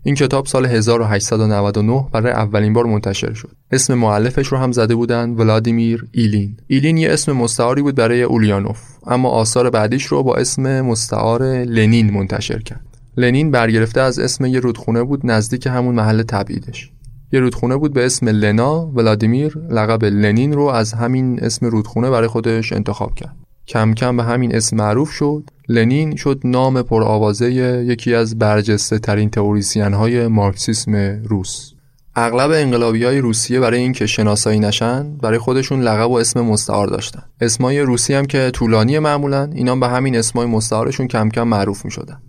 [0.03, 3.51] این کتاب سال 1899 برای اولین بار منتشر شد.
[3.71, 6.57] اسم معلفش رو هم زده بودن ولادیمیر ایلین.
[6.67, 12.13] ایلین یه اسم مستعاری بود برای اولیانوف اما آثار بعدیش رو با اسم مستعار لنین
[12.13, 12.85] منتشر کرد.
[13.17, 16.91] لنین برگرفته از اسم یه رودخونه بود نزدیک همون محل تبعیدش.
[17.31, 22.27] یه رودخونه بود به اسم لنا ولادیمیر لقب لنین رو از همین اسم رودخونه برای
[22.27, 23.35] خودش انتخاب کرد.
[23.67, 29.29] کم کم به همین اسم معروف شد لنین شد نام پرآوازه یکی از برجسته ترین
[29.29, 31.73] تئوریسین های مارکسیسم روس
[32.15, 37.23] اغلب انقلابی های روسیه برای اینکه شناسایی نشن برای خودشون لقب و اسم مستعار داشتن
[37.41, 41.91] اسمای روسی هم که طولانی معمولا اینا به همین اسمای مستعارشون کم کم معروف می
[41.91, 42.21] شدن.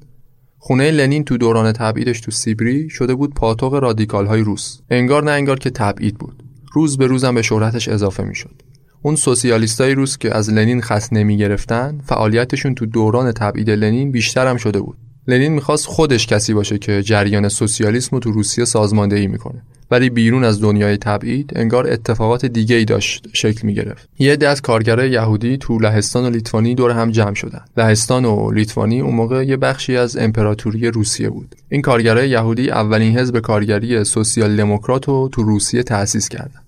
[0.63, 4.81] خونه لنین تو دوران تبعیدش تو سیبری شده بود پاتوق رادیکال های روس.
[4.91, 6.43] انگار نه انگار که تبعید بود.
[6.73, 8.63] روز به روزم به شهرتش اضافه می شد
[9.03, 14.47] اون سوسیالیستای روس که از لنین خس نمی گرفتن فعالیتشون تو دوران تبعید لنین بیشتر
[14.47, 14.97] هم شده بود.
[15.29, 19.63] لنین می‌خواست خودش کسی باشه که جریان سوسیالیسم رو تو روسیه سازماندهی می‌کنه.
[19.91, 24.49] ولی بیرون از دنیای تبعید انگار اتفاقات دیگه ای داشت شکل می گرفت یه عده
[24.49, 27.65] از کارگرای یهودی تو لهستان و لیتوانی دور هم جمع شدن.
[27.77, 31.55] لهستان و لیتوانی اون موقع یه بخشی از امپراتوری روسیه بود.
[31.69, 36.61] این کارگرای یهودی اولین حزب کارگری سوسیال دموکرات رو تو روسیه تأسیس کردن.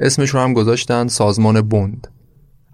[0.00, 2.08] اسمش رو هم گذاشتن سازمان بند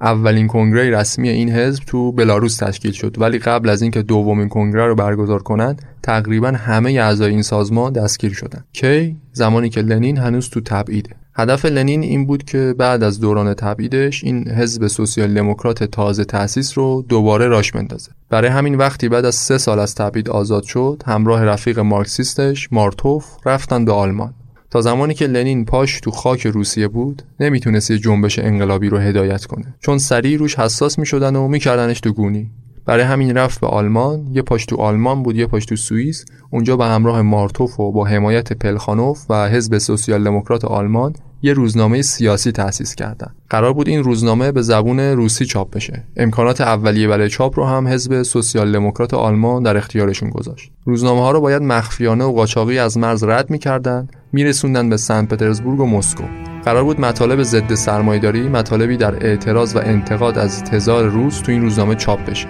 [0.00, 3.14] اولین کنگره رسمی این حزب تو بلاروس تشکیل شد.
[3.18, 8.32] ولی قبل از اینکه دومین کنگره رو برگزار کنند تقریبا همه اعضای این سازمان دستگیر
[8.32, 11.10] شدن کی؟ زمانی که لنین هنوز تو تبعیده.
[11.36, 16.78] هدف لنین این بود که بعد از دوران تبعیدش این حزب سوسیال دموکرات تازه تأسیس
[16.78, 18.10] رو دوباره راش بندازه.
[18.30, 23.26] برای همین وقتی بعد از سه سال از تبعید آزاد شد همراه رفیق مارکسیستش مارتوف
[23.46, 24.34] رفتن به آلمان.
[24.74, 29.44] تا زمانی که لنین پاش تو خاک روسیه بود نمی‌تونست یه جنبش انقلابی رو هدایت
[29.44, 29.74] کنه.
[29.80, 32.50] چون سریع روش حساس می‌شدن و میکردنش تو گونی.
[32.86, 36.76] برای همین رفت به آلمان یه پاش تو آلمان بود یه پاش تو سوئیس اونجا
[36.76, 42.52] به همراه مارتوف و با حمایت پلخانوف و حزب سوسیال دموکرات آلمان یه روزنامه سیاسی
[42.52, 43.34] تأسیس کردن.
[43.50, 46.04] قرار بود این روزنامه به زبون روسی چاپ بشه.
[46.16, 50.70] امکانات اولیه برای چاپ رو هم حزب سوسیال دموکرات آلمان در اختیارشون گذاشت.
[50.84, 55.80] روزنامه ها رو باید مخفیانه و قاچاقی از مرز رد می‌کردن میرسوندن به سن پترزبورگ
[55.80, 56.24] و مسکو.
[56.64, 61.62] قرار بود مطالب ضد سرمایه‌داری مطالبی در اعتراض و انتقاد از تزار روس تو این
[61.62, 62.48] روزنامه چاپ بشه.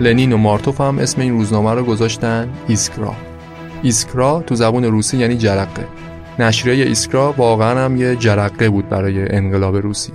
[0.00, 3.14] لنین و مارتوف هم اسم این روزنامه رو گذاشتن ایسکرا.
[3.82, 5.86] ایسکرا تو زبون روسی یعنی جرقه.
[6.38, 10.14] نشریه ایسکرا واقعا هم یه جرقه بود برای انقلاب روسیه.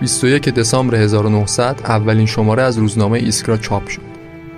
[0.00, 4.02] 21 دسامبر 1900 اولین شماره از روزنامه ایسکرا چاپ شد.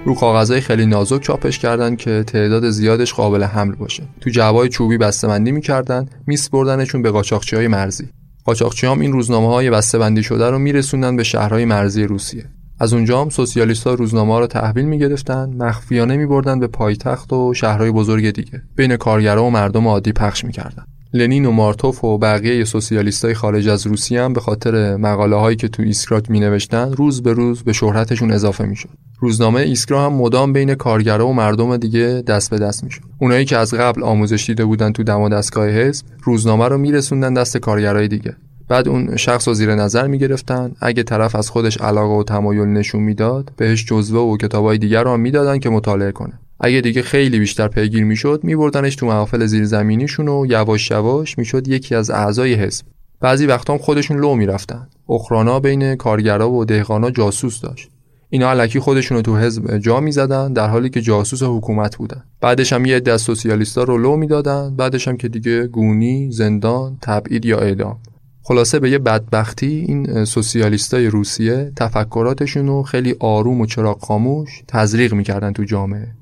[0.04, 4.02] رو کاغذهای خیلی نازک چاپش کردن که تعداد زیادش قابل حمل باشه.
[4.20, 8.08] تو جوای چوبی بسته‌بندی می‌کردن، میسپردنشون به قاچاقچی‌های مرزی.
[8.44, 12.44] قاچاقچی هم این روزنامه های بسته بندی شده رو میرسوندن به شهرهای مرزی روسیه.
[12.80, 18.30] از اونجا هم سوسیالیست‌ها روزنامه رو تحویل می‌گرفتن مخفیانه می‌بردن به پایتخت و شهرهای بزرگ
[18.30, 23.68] دیگه بین کارگرا و مردم عادی پخش می‌کردن لنین و مارتوف و بقیه سوسیالیستای خارج
[23.68, 27.62] از روسیه هم به خاطر مقاله هایی که تو ایسکرا می نوشتن روز به روز
[27.62, 28.88] به شهرتشون اضافه می‌شد.
[29.20, 33.02] روزنامه ایسکرا هم مدام بین کارگرا و مردم دیگه دست به دست می‌شد.
[33.18, 37.56] اونایی که از قبل آموزش دیده بودن تو دم دستگاه حزب روزنامه رو میرسوندن دست
[37.56, 38.36] کارگرای دیگه.
[38.68, 43.02] بعد اون شخص رو زیر نظر می‌گرفتن اگه طرف از خودش علاقه و تمایل نشون
[43.02, 47.68] می‌داد بهش جزوه و کتابای دیگر رو می‌دادن که مطالعه کنه اگه دیگه خیلی بیشتر
[47.68, 52.84] پیگیر می‌شد میبردنش تو محافل زیرزمینیشون و یواش یواش می‌شد یکی از اعضای حزب.
[53.20, 54.88] بعضی وقتا هم خودشون لو می‌رفتن.
[55.08, 57.90] اخرانا بین کارگرا و دهقانا جاسوس داشت.
[58.30, 62.24] اینا علکی خودشون رو تو حزب جا می‌زدن در حالی که جاسوس حکومت بودن.
[62.40, 67.44] بعدش هم یه از سوسیالیستا رو لو می‌دادن بعدش هم که دیگه گونی زندان تبعید
[67.44, 67.98] یا اعدام.
[68.42, 75.14] خلاصه به یه بدبختی این سوسیالیستای روسیه تفکراتشون رو خیلی آروم و چراغ خاموش تزریق
[75.14, 76.19] می‌کردن تو جامعه.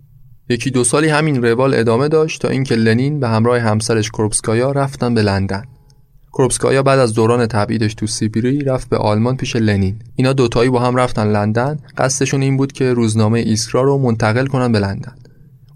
[0.49, 5.15] یکی دو سالی همین روال ادامه داشت تا اینکه لنین به همراه همسرش کروپسکایا رفتن
[5.15, 5.65] به لندن.
[6.33, 9.99] کروپسکایا بعد از دوران تبعیدش تو سیبیری رفت به آلمان پیش لنین.
[10.17, 11.79] اینا دوتایی با هم رفتن لندن.
[11.97, 15.15] قصدشون این بود که روزنامه ایسکرا رو منتقل کنن به لندن.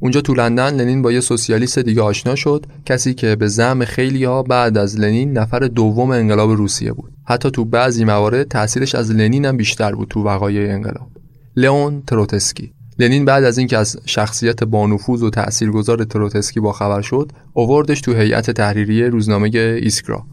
[0.00, 4.24] اونجا تو لندن لنین با یه سوسیالیست دیگه آشنا شد کسی که به زعم خیلی
[4.24, 9.10] ها بعد از لنین نفر دوم انقلاب روسیه بود حتی تو بعضی موارد تاثیرش از
[9.10, 11.08] لنین هم بیشتر بود تو وقایع انقلاب
[11.56, 12.72] لئون تروتسکی
[13.02, 18.14] لنین بعد از اینکه از شخصیت بانفوذ و تاثیرگذار تروتسکی با خبر شد اووردش تو
[18.14, 20.24] هیئت تحریریه روزنامه ایسکرا.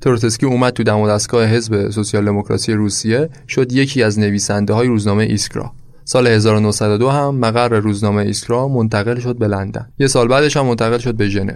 [0.00, 5.24] تروتسکی اومد تو دم دستگاه حزب سوسیال دموکراسی روسیه شد یکی از نویسنده های روزنامه
[5.24, 5.72] ایسکرا.
[6.04, 9.88] سال 1902 هم مقر روزنامه ایسکرا منتقل شد به لندن.
[9.98, 11.52] یه سال بعدش هم منتقل شد به ژنو.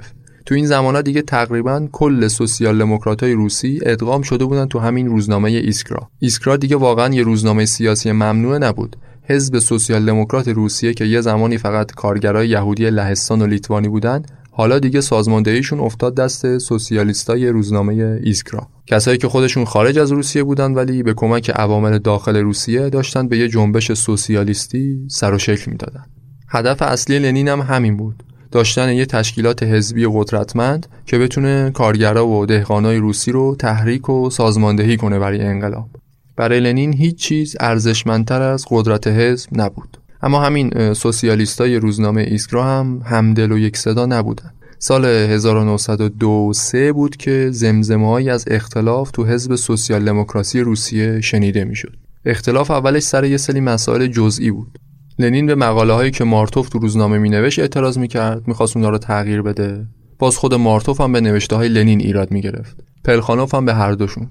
[0.47, 5.51] تو این زمانا دیگه تقریبا کل سوسیال دموکراتای روسی ادغام شده بودن تو همین روزنامه
[5.51, 6.11] ایسکرا.
[6.19, 8.97] ایسکرا دیگه واقعا یه روزنامه سیاسی ممنوعه نبود.
[9.31, 14.79] حزب سوسیال دموکرات روسیه که یه زمانی فقط کارگرای یهودی لهستان و لیتوانی بودن حالا
[14.79, 18.69] دیگه سازماندهیشون افتاد دست سوسیالیستای روزنامه ایسکرا.
[18.87, 23.38] کسایی که خودشون خارج از روسیه بودن ولی به کمک عوامل داخل روسیه داشتن به
[23.38, 26.05] یه جنبش سوسیالیستی سر و شکل می‌دادن
[26.49, 28.23] هدف اصلی لنین هم همین بود.
[28.51, 34.97] داشتن یه تشکیلات حزبی قدرتمند که بتونه کارگرا و دهقانای روسی رو تحریک و سازماندهی
[34.97, 36.00] کنه برای انقلاب.
[36.40, 39.96] برای لنین هیچ چیز ارزشمندتر از قدرت حزب نبود.
[40.22, 44.53] اما همین سوسیالیستای روزنامه ایسکرا هم همدل و یک صدا نبودن.
[44.79, 51.96] سال 1902 سه بود که زمزمه‌ای از اختلاف تو حزب سوسیال دموکراسی روسیه شنیده می‌شد.
[52.24, 54.79] اختلاف اولش سر یه سری مسائل جزئی بود.
[55.18, 59.42] لنین به مقاله هایی که مارتوف تو روزنامه مینوشت اعتراض می‌کرد می‌خواست اونا رو تغییر
[59.42, 59.87] بده.
[60.18, 62.76] باز خود مارتوف هم به نوشته های لنین ایراد می‌گرفت.
[63.05, 64.29] پلخانوف هم به هر دوشون.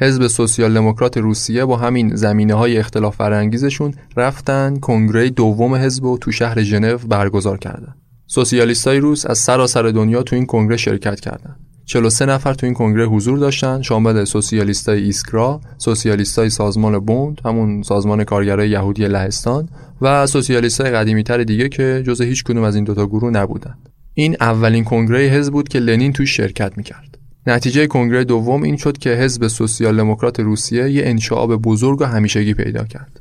[0.00, 6.18] حزب سوسیال دموکرات روسیه با همین زمینه های اختلاف فرانگیزشون رفتن کنگره دوم حزب و
[6.18, 7.94] تو شهر ژنو برگزار کردن.
[8.26, 11.56] سوسیالیستای روس از سراسر دنیا تو این کنگره شرکت کردند.
[11.84, 18.24] 43 نفر تو این کنگره حضور داشتن شامل سوسیالیستای ایسکرا، سوسیالیستای سازمان بوند، همون سازمان
[18.24, 19.68] کارگرای یهودی لهستان
[20.02, 23.88] و سوسیالیستای قدیمیتر دیگه که جز هیچ کدوم از این دوتا گروه نبودند.
[24.14, 27.11] این اولین کنگره حزب بود که لنین توش شرکت می‌کرد.
[27.46, 32.54] نتیجه کنگره دوم این شد که حزب سوسیال دموکرات روسیه یه انشعاب بزرگ و همیشگی
[32.54, 33.20] پیدا کرد.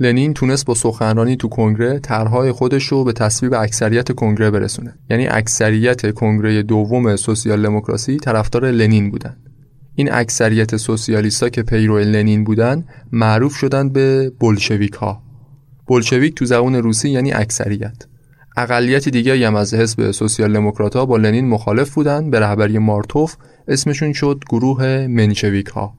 [0.00, 4.94] لنین تونست با سخنرانی تو کنگره طرحهای خودش رو به تصویب اکثریت کنگره برسونه.
[5.10, 9.36] یعنی اکثریت کنگره دوم سوسیال دموکراسی طرفدار لنین بودن.
[9.94, 15.22] این اکثریت سوسیالیستا که پیرو لنین بودن معروف شدن به بولشویک ها.
[15.86, 18.06] بولشویک تو زبان روسی یعنی اکثریت.
[18.56, 23.36] اقلیت دیگه هم از حزب سوسیال دموکرات با لنین مخالف بودن به رهبری مارتوف
[23.68, 25.94] اسمشون شد گروه منشویک ها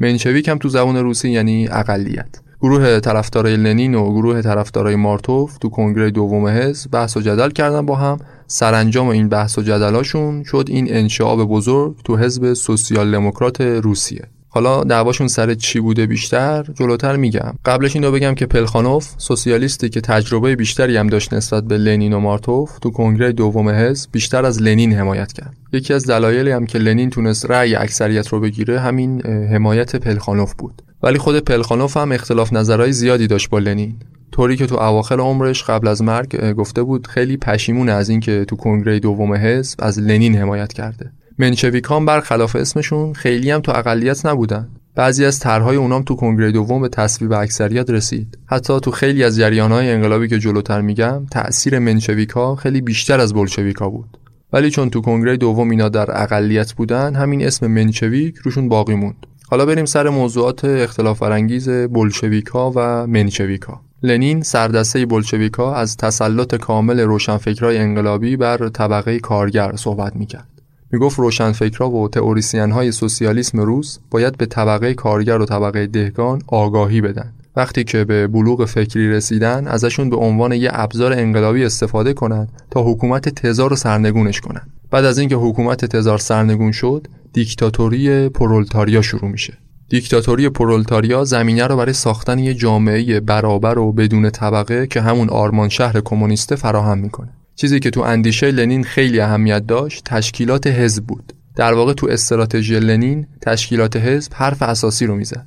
[0.00, 2.40] منشویک هم تو زبان روسی یعنی اقلیت.
[2.60, 7.86] گروه طرفدارای لنین و گروه طرفدارای مارتوف تو کنگره دوم حزب بحث و جدل کردن
[7.86, 8.18] با هم.
[8.46, 14.22] سرانجام این بحث و جدلاشون شد این انشعاب بزرگ تو حزب سوسیال دموکرات روسیه.
[14.56, 17.54] حالا دعواشون سر چی بوده بیشتر جلوتر میگم.
[17.64, 22.20] قبلش اینو بگم که پلخانوف سوسیالیستی که تجربه بیشتری هم داشت نسبت به لنین و
[22.20, 25.56] مارتوف تو کنگره دوم حزب بیشتر از لنین حمایت کرد.
[25.72, 30.82] یکی از دلایلی هم که لنین تونست رأی اکثریت رو بگیره همین حمایت پلخانوف بود.
[31.02, 33.96] ولی خود پلخانوف هم اختلاف نظرهای زیادی داشت با لنین.
[34.32, 38.56] طوری که تو اواخر عمرش قبل از مرگ گفته بود خیلی پشیمون از اینکه تو
[38.56, 41.12] کنگره دوم حزب از لنین حمایت کرده.
[41.38, 44.68] منشویکان برخلاف اسمشون خیلی هم تو اقلیت نبودن.
[44.94, 48.38] بعضی از طرحهای اونام تو کنگره دوم به تصویب اکثریت رسید.
[48.46, 53.88] حتی تو خیلی از جریانهای انقلابی که جلوتر میگم تأثیر منشویکا خیلی بیشتر از بلشویکا
[53.88, 54.18] بود.
[54.52, 59.26] ولی چون تو کنگره دوم اینا در اقلیت بودن همین اسم منشویک روشون باقی موند.
[59.50, 67.00] حالا بریم سر موضوعات اختلاف فرانگیز بولشویکا و منچویکا لنین سردسته بولشویکا از تسلط کامل
[67.00, 70.55] روشنفکرای انقلابی بر طبقه کارگر صحبت می‌کرد.
[70.92, 77.00] می‌گفت روشنفکرا و تئوریسین های سوسیالیسم روس باید به طبقه کارگر و طبقه دهگان آگاهی
[77.00, 77.32] بدن.
[77.56, 82.82] وقتی که به بلوغ فکری رسیدن ازشون به عنوان یه ابزار انقلابی استفاده کنند تا
[82.82, 84.70] حکومت تزار رو سرنگونش کنند.
[84.90, 89.58] بعد از اینکه حکومت تزار سرنگون شد، دیکتاتوری پرولتاریا شروع میشه.
[89.88, 95.68] دیکتاتوری پرولتاریا زمینه رو برای ساختن یه جامعه برابر و بدون طبقه که همون آرمان
[95.68, 97.32] شهر کمونیسته فراهم می‌کنه.
[97.56, 101.32] چیزی که تو اندیشه لنین خیلی اهمیت داشت تشکیلات حزب بود.
[101.56, 105.46] در واقع تو استراتژی لنین تشکیلات حزب حرف اساسی رو می‌زد.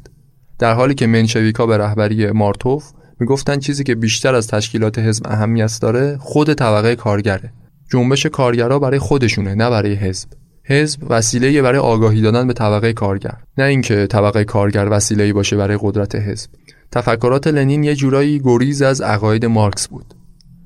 [0.60, 5.80] در حالی که منشویکا به رهبری مارتوف می‌گفتن چیزی که بیشتر از تشکیلات حزب اهمیت
[5.82, 7.53] داره خود طبقه کارگره.
[7.91, 10.30] جنبش کارگرها برای خودشونه نه برای حزب.
[10.70, 15.78] حزب وسیله برای آگاهی دادن به طبقه کارگر نه اینکه طبقه کارگر وسیله باشه برای
[15.82, 16.49] قدرت حزب
[16.91, 20.14] تفکرات لنین یه جورایی گریز از عقاید مارکس بود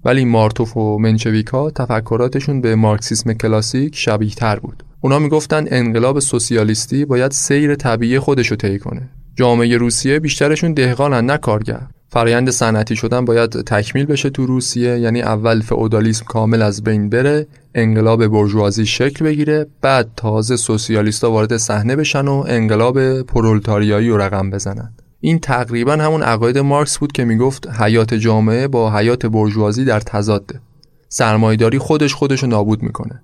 [0.05, 4.83] ولی مارتوف و منچویکا تفکراتشون به مارکسیسم کلاسیک شبیه تر بود.
[5.01, 9.09] اونا می‌گفتن انقلاب سوسیالیستی باید سیر طبیعی خودش رو طی کنه.
[9.35, 11.81] جامعه روسیه بیشترشون دهقانن نه کارگر.
[12.13, 17.47] فرایند صنعتی شدن باید تکمیل بشه تو روسیه یعنی اول فئودالیسم کامل از بین بره
[17.75, 24.49] انقلاب برجوازی شکل بگیره بعد تازه سوسیالیستا وارد صحنه بشن و انقلاب پرولتاریایی رو رقم
[24.49, 24.93] بزنن.
[25.25, 30.59] این تقریبا همون عقاید مارکس بود که می‌گفت حیات جامعه با حیات برجوازی در تضاده
[31.09, 33.21] سرمایداری خودش خودش نابود می‌کنه.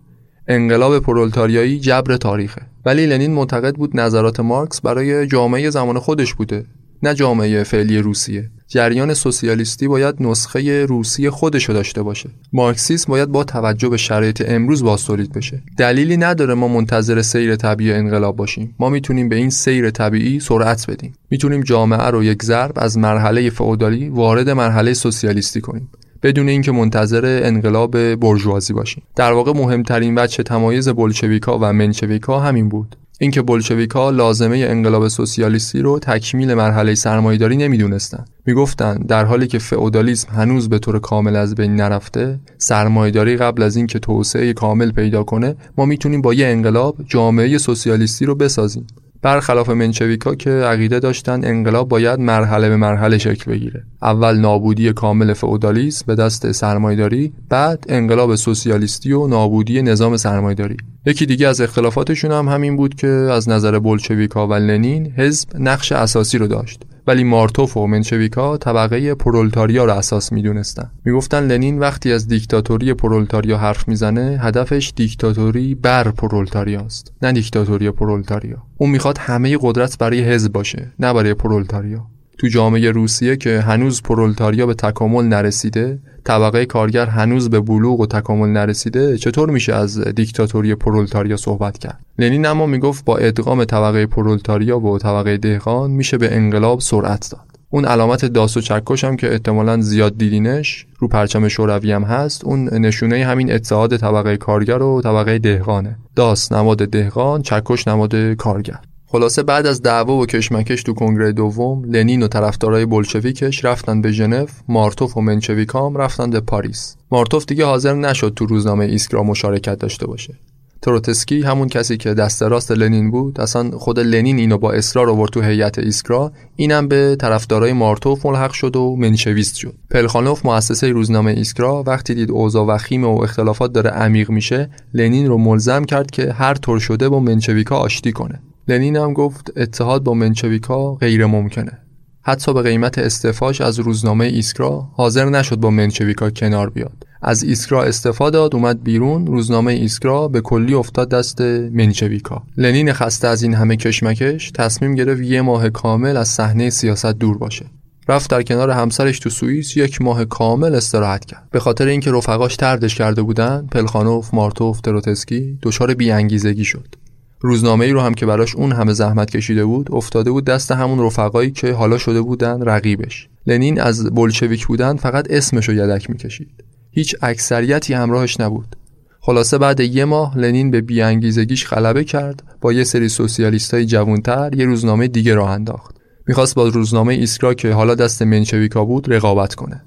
[0.48, 2.62] انقلاب پرولتاریایی جبر تاریخه.
[2.86, 6.66] ولی لنین معتقد بود نظرات مارکس برای جامعه زمان خودش بوده
[7.04, 8.50] نه جامعه فعلی روسیه.
[8.72, 12.30] جریان سوسیالیستی باید نسخه روسی خودشو داشته باشه.
[12.54, 15.64] مارکسیسم باید با توجه به شرایط امروز باز تولید بشه.
[15.78, 18.76] دلیلی نداره ما منتظر سیر طبیعی انقلاب باشیم.
[18.80, 21.14] ما می‌تونیم به این سیر طبیعی سرعت بدیم.
[21.30, 25.90] می‌تونیم جامعه رو یک ضرب از مرحله فئودالی وارد مرحله سوسیالیستی کنیم.
[26.24, 29.04] بدون اینکه منتظر انقلاب برجوازی باشیم.
[29.16, 32.96] در واقع مهمترین بچه تمایز بولشویکا و منچویکا همین بود.
[33.22, 38.26] اینکه بولشویکا لازمه انقلاب سوسیالیستی رو تکمیل مرحله سرمایه‌داری نمی‌دونستن.
[38.46, 43.76] می‌گفتن در حالی که فئودالیسم هنوز به طور کامل از بین نرفته سرمایه‌داری قبل از
[43.76, 48.88] اینکه توسعه کامل پیدا کنه ما می‌تونیم با یه انقلاب جامعه سوسیالیستی رو بسازیم.
[49.22, 53.84] برخلاف منچویکا که عقیده داشتن انقلاب باید مرحله به مرحله شکل بگیره.
[54.02, 61.26] اول نابودی کامل فئودالیسم به دست سرمایداری بعد انقلاب سوسیالیستی و نابودی نظام سرمایداری یکی
[61.26, 66.38] دیگه از اختلافاتشون هم همین بود که از نظر بولشویکا و لنین حزب نقش اساسی
[66.38, 66.82] رو داشت.
[67.10, 70.92] ولی مارتوف و منچویکا طبقه پرولتاریا را اساس می‌دونستن.
[71.06, 78.64] می‌گفتن لنین وقتی از دیکتاتوری پرولتاریا حرف می‌زنه هدفش دیکتاتوری بر پرولتاریاست نه دیکتاتوری پرولتاریا.
[78.78, 82.06] اون می‌خواد همه قدرت برای حزب باشه نه برای پرولتاریا.
[82.40, 88.06] تو جامعه روسیه که هنوز پرولتاریا به تکامل نرسیده طبقه کارگر هنوز به بلوغ و
[88.06, 94.06] تکامل نرسیده چطور میشه از دیکتاتوری پرولتاریا صحبت کرد؟ لنین اما می‌گفت با ادغام طبقه
[94.06, 97.42] پرولتاریا و طبقه دهقان میشه به انقلاب سرعت داد.
[97.70, 102.46] اون علامت داس و چکش هم که احتمالا زیاد دیدینش رو پرچم شوروی هم هست
[102.46, 105.98] اون نشونه همین اتحاد طبقه کارگر و طبقه دهقانه.
[106.16, 108.80] داس نماد دهقان چکش نماد کارگر.
[109.12, 114.12] خلاصه بعد از دعوا و کشمکش تو کنگره دوم لنین و طرفدارای بولشویکش رفتن به
[114.12, 116.96] ژنو مارتوف و منشویکام رفتن به پاریس.
[117.12, 120.34] مارتوف دیگه حاضر نشد تو روزنامه ایسکرا مشارکت داشته باشه.
[120.82, 125.32] تروتسکی همون کسی که دست راست لنین بود اصلا خود لنین اینو با اصرار آورد
[125.32, 129.74] تو هیئت ایسکرا اینم به طرفدارای مارتوف ملحق شد و منشویک شد.
[129.92, 135.38] پلخانوف مؤسسه روزنامه ایسکرا وقتی دید اوضاع وخیم و اختلافات داره عمیق میشه لنین رو
[135.38, 138.42] ملزم کرد که هر طور شده با منشویکا آشتی کنه.
[138.68, 141.80] لنین هم گفت اتحاد با منشویکا غیر ممکنه.
[142.22, 147.06] حتی به قیمت استعفاش از روزنامه ایسکرا حاضر نشد با منشویکا کنار بیاد.
[147.22, 153.28] از ایسکرا استعفا داد اومد بیرون روزنامه ایسکرا به کلی افتاد دست منشویکا لنین خسته
[153.28, 157.66] از این همه کشمکش تصمیم گرفت یه ماه کامل از صحنه سیاست دور باشه.
[158.10, 161.48] رفت در کنار همسرش تو سوئیس یک ماه کامل استراحت کرد.
[161.52, 166.96] به خاطر اینکه رفقاش طردش کرده بودن پلخانوف مارتوف تروتسکی دچار بیانگیزگی شد.
[167.42, 171.06] روزنامه ای رو هم که براش اون همه زحمت کشیده بود افتاده بود دست همون
[171.06, 173.30] رفقایی که حالا شده بودن رقیبش.
[173.48, 176.64] لنین از بولشویک بودن فقط اسمش رو یدک می‌کشید.
[176.92, 178.76] هیچ اکثریتی همراهش نبود.
[179.22, 184.66] خلاصه بعد یه ماه لنین به بیانگیزگیش غلبه کرد با یه سری سوسیالیستای جوانتر یه
[184.66, 185.96] روزنامه دیگه راه انداخت.
[186.28, 189.82] می‌خواست با روزنامه ایسکرا که حالا دست منچویکا بود رقابت کنه.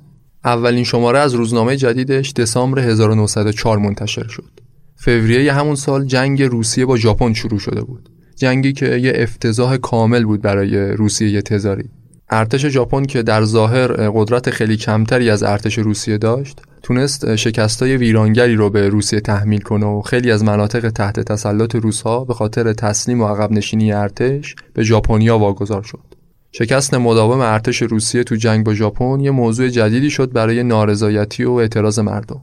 [0.44, 4.61] اولین شماره از روزنامه جدیدش دسامبر 1904 منتشر شد.
[4.96, 10.24] فوریه همون سال جنگ روسیه با ژاپن شروع شده بود جنگی که یه افتضاح کامل
[10.24, 11.88] بود برای روسیه تزاری
[12.30, 18.54] ارتش ژاپن که در ظاهر قدرت خیلی کمتری از ارتش روسیه داشت تونست شکستای ویرانگری
[18.54, 23.20] رو به روسیه تحمیل کنه و خیلی از مناطق تحت تسلط روسها به خاطر تسلیم
[23.20, 26.14] و عقب نشینی ارتش به ژاپنیا واگذار شد.
[26.52, 31.52] شکست مداوم ارتش روسیه تو جنگ با ژاپن یه موضوع جدیدی شد برای نارضایتی و
[31.52, 32.40] اعتراض مردم.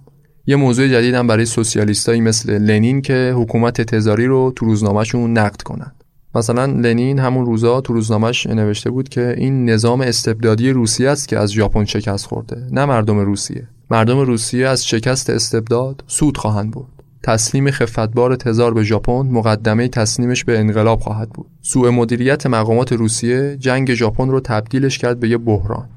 [0.47, 5.61] یه موضوع جدید هم برای سوسیالیستایی مثل لنین که حکومت تزاری رو تو روزنامهشون نقد
[5.61, 5.91] کنن.
[6.35, 11.39] مثلا لنین همون روزا تو روزنامهش نوشته بود که این نظام استبدادی روسیه است که
[11.39, 13.67] از ژاپن شکست خورده نه مردم روسیه.
[13.91, 17.03] مردم روسیه از شکست استبداد سود خواهند برد.
[17.23, 21.47] تسلیم خفتبار تزار به ژاپن مقدمه تسلیمش به انقلاب خواهد بود.
[21.61, 25.89] سوء مدیریت مقامات روسیه جنگ ژاپن رو تبدیلش کرد به یه بحران.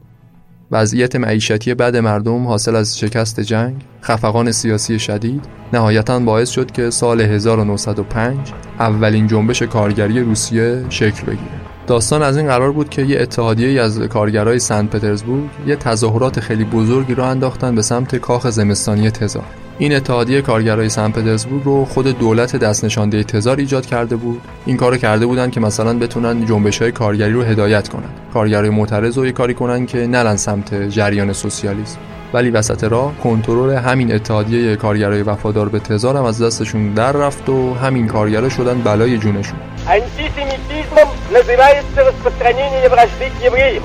[0.73, 6.91] وضعیت معیشتی بد مردم حاصل از شکست جنگ خفقان سیاسی شدید نهایتا باعث شد که
[6.91, 8.37] سال 1905
[8.79, 11.61] اولین جنبش کارگری روسیه شکل بگیره.
[11.87, 16.65] داستان از این قرار بود که یه اتحادیه از کارگرای سنت پترزبورگ یه تظاهرات خیلی
[16.65, 19.62] بزرگی را انداختن به سمت کاخ زمستانی تزار.
[19.82, 24.78] این اتحادیه کارگرای سن پترزبورگ رو خود دولت دست نشانده تزار ایجاد کرده بود این
[24.78, 29.26] کارو کرده بودن که مثلا بتونن جنبش های کارگری رو هدایت کنن کارگرای معترض رو
[29.26, 31.98] یه کاری کنن که نرن سمت جریان سوسیالیسم
[32.34, 37.50] ولی وسط راه کنترل همین اتحادیه کارگرای وفادار به تزار هم از دستشون در رفت
[37.50, 43.84] و همین کارگرا شدن بلای جونشون Антисемитизмом называется распространение вражды к евреям.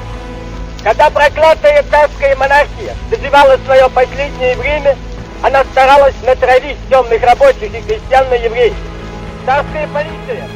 [0.82, 4.96] Когда проклятая царская монархия доживала свое последнее время,
[5.41, 8.73] она старалась натравить темных рабочих и крестьян на евреев.
[9.45, 10.47] Царская полиция...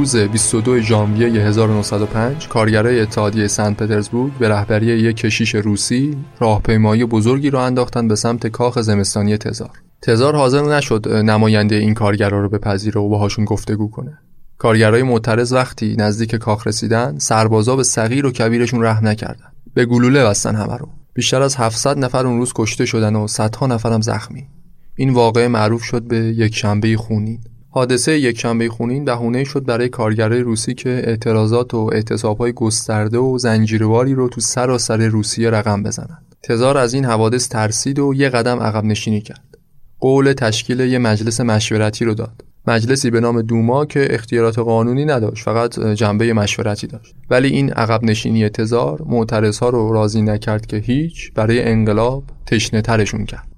[0.00, 7.50] روز 22 ژانویه 1905 کارگرای اتحادیه سنت پترزبورگ به رهبری یک کشیش روسی راهپیمایی بزرگی
[7.50, 9.70] را انداختند به سمت کاخ زمستانی تزار.
[10.02, 14.18] تزار حاضر نشد نماینده این کارگرا رو بپذیره و باهاشون گفتگو کنه.
[14.58, 19.52] کارگرای معترض وقتی نزدیک کاخ رسیدن سربازا به صغیر و کبیرشون رحم نکردن.
[19.74, 20.88] به گلوله بستن همه رو.
[21.14, 24.48] بیشتر از 700 نفر اون روز کشته شدن و صدها نفرم زخمی.
[24.96, 27.40] این واقعه معروف شد به یک شنبه خونین.
[27.72, 33.38] حادثه یک شنبه خونین بهونه شد برای کارگرای روسی که اعتراضات و اعتصابهای گسترده و
[33.38, 36.34] زنجیرواری رو تو سراسر روسیه رقم بزنند.
[36.42, 39.58] تزار از این حوادث ترسید و یه قدم عقب نشینی کرد.
[40.00, 42.44] قول تشکیل یه مجلس مشورتی رو داد.
[42.66, 48.04] مجلسی به نام دوما که اختیارات قانونی نداشت فقط جنبه مشورتی داشت ولی این عقب
[48.04, 53.48] نشینی تزار معترضها رو راضی نکرد که هیچ برای انقلاب تشنه ترشون کرد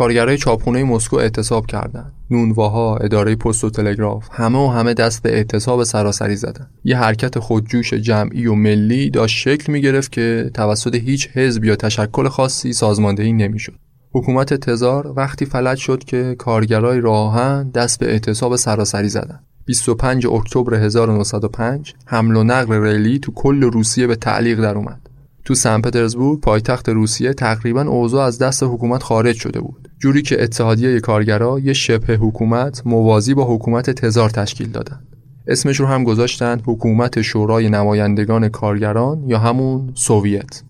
[0.00, 2.12] کارگرای چاپخونه مسکو اعتصاب کردند.
[2.30, 6.70] نونواها، اداره پست و تلگراف، همه و همه دست به اعتصاب سراسری زدن.
[6.84, 11.76] یه حرکت خودجوش جمعی و ملی داشت شکل می گرفت که توسط هیچ حزب یا
[11.76, 13.72] تشکل خاصی سازماندهی نمی‌شد.
[14.12, 19.44] حکومت تزار وقتی فلج شد که کارگرای راهن دست به اعتصاب سراسری زدند.
[19.64, 25.09] 25 اکتبر 1905 حمل و نقل ریلی تو کل روسیه به تعلیق در اومد.
[25.50, 29.88] تو سن پترزبورگ پایتخت روسیه تقریبا اوضاع از دست حکومت خارج شده بود.
[30.00, 35.00] جوری که اتحادیه کارگرا یه شبه حکومت موازی با حکومت تزار تشکیل دادن.
[35.46, 40.62] اسمش رو هم گذاشتن حکومت شورای نمایندگان کارگران یا همون سوویت.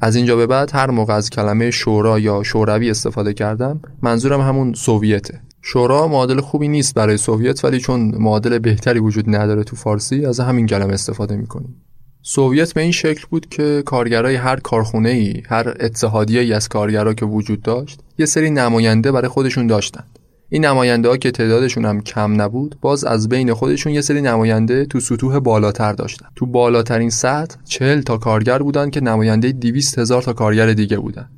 [0.00, 4.74] از اینجا به بعد هر موقع از کلمه شورا یا شوروی استفاده کردم منظورم همون
[4.74, 5.40] سوویته.
[5.62, 10.40] شورا معادل خوبی نیست برای سوویت ولی چون معادل بهتری وجود نداره تو فارسی از
[10.40, 11.85] همین کلمه استفاده می‌کنیم.
[12.28, 17.14] سوویت به این شکل بود که کارگرای هر کارخونه ای هر اتحادیه ای از کارگرا
[17.14, 20.18] که وجود داشت یه سری نماینده برای خودشون داشتند.
[20.48, 24.84] این نماینده ها که تعدادشون هم کم نبود باز از بین خودشون یه سری نماینده
[24.84, 26.26] تو سطوح بالاتر داشتن.
[26.36, 31.28] تو بالاترین سطح چهل تا کارگر بودن که نماینده 200 هزار تا کارگر دیگه بودن.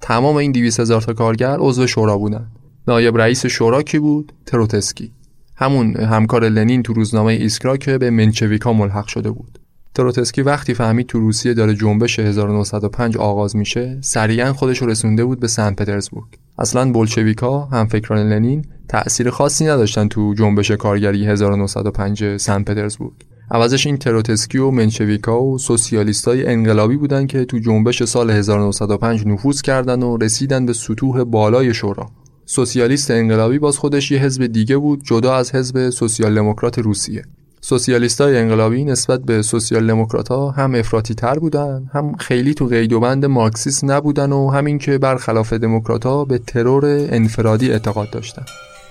[0.00, 2.46] تمام این 200 هزار تا کارگر عضو شورا بودن.
[2.88, 5.12] نایب رئیس شورا کی بود؟ تروتسکی.
[5.56, 9.58] همون همکار لنین تو روزنامه ایسکرا که به منشویکا ملحق شده بود.
[9.94, 15.40] تروتسکی وقتی فهمید تو روسیه داره جنبش 1905 آغاز میشه سریعا خودش رو رسونده بود
[15.40, 16.26] به سن پترزبورگ.
[16.58, 23.12] اصلا بولشویکا هم لنین تأثیر خاصی نداشتن تو جنبش کارگری 1905 سن پترزبورگ.
[23.50, 29.62] عوضش این تروتسکی و منشویکا و سوسیالیستای انقلابی بودن که تو جنبش سال 1905 نفوذ
[29.62, 32.10] کردن و رسیدن به سطوح بالای شورا.
[32.46, 37.24] سوسیالیست انقلابی باز خودش یه حزب دیگه بود جدا از حزب سوسیال دموکرات روسیه.
[37.66, 42.92] سوسیالیستای انقلابی نسبت به سوسیال دموکرات ها هم افراطی تر بودن هم خیلی تو قید
[42.92, 48.42] و بند مارکسیسم نبودن و همین که برخلاف دموکرات ها به ترور انفرادی اعتقاد داشتن.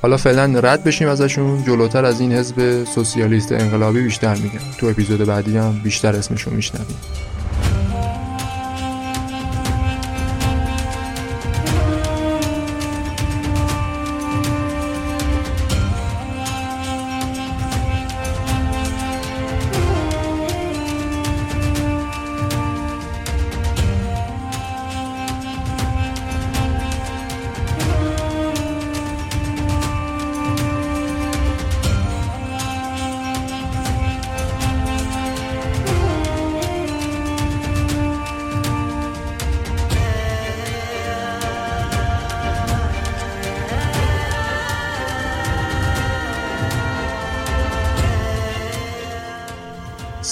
[0.01, 4.59] حالا فعلا رد بشیم ازشون جلوتر از این حزب سوسیالیست انقلابی بیشتر میگم.
[4.77, 6.97] تو اپیزود بعدی هم بیشتر اسمشون میشنویم.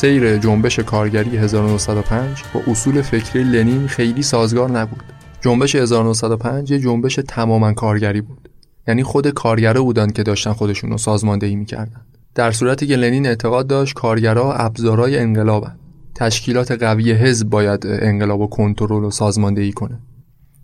[0.02, 5.04] سیر جنبش کارگری 1905 با اصول فکری لنین خیلی سازگار نبود.
[5.42, 8.50] جنبش 1905 یه جنبش تماما کارگری بود.
[8.88, 12.02] یعنی خود کارگرا بودن که داشتن خودشون رو سازماندهی می‌کردن.
[12.36, 15.80] در صورتی که لنین اعتقاد داشت کارگرا ابزارهای انقلابن.
[16.16, 20.00] تشکیلات قوی حزب باید انقلاب و کنترل و سازماندهی کنه.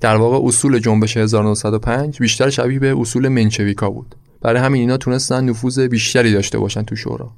[0.01, 4.15] در واقع اصول جنبش 1905 بیشتر شبیه به اصول منچویکا بود.
[4.41, 7.31] برای همین اینا تونستن نفوذ بیشتری داشته باشن تو شورا.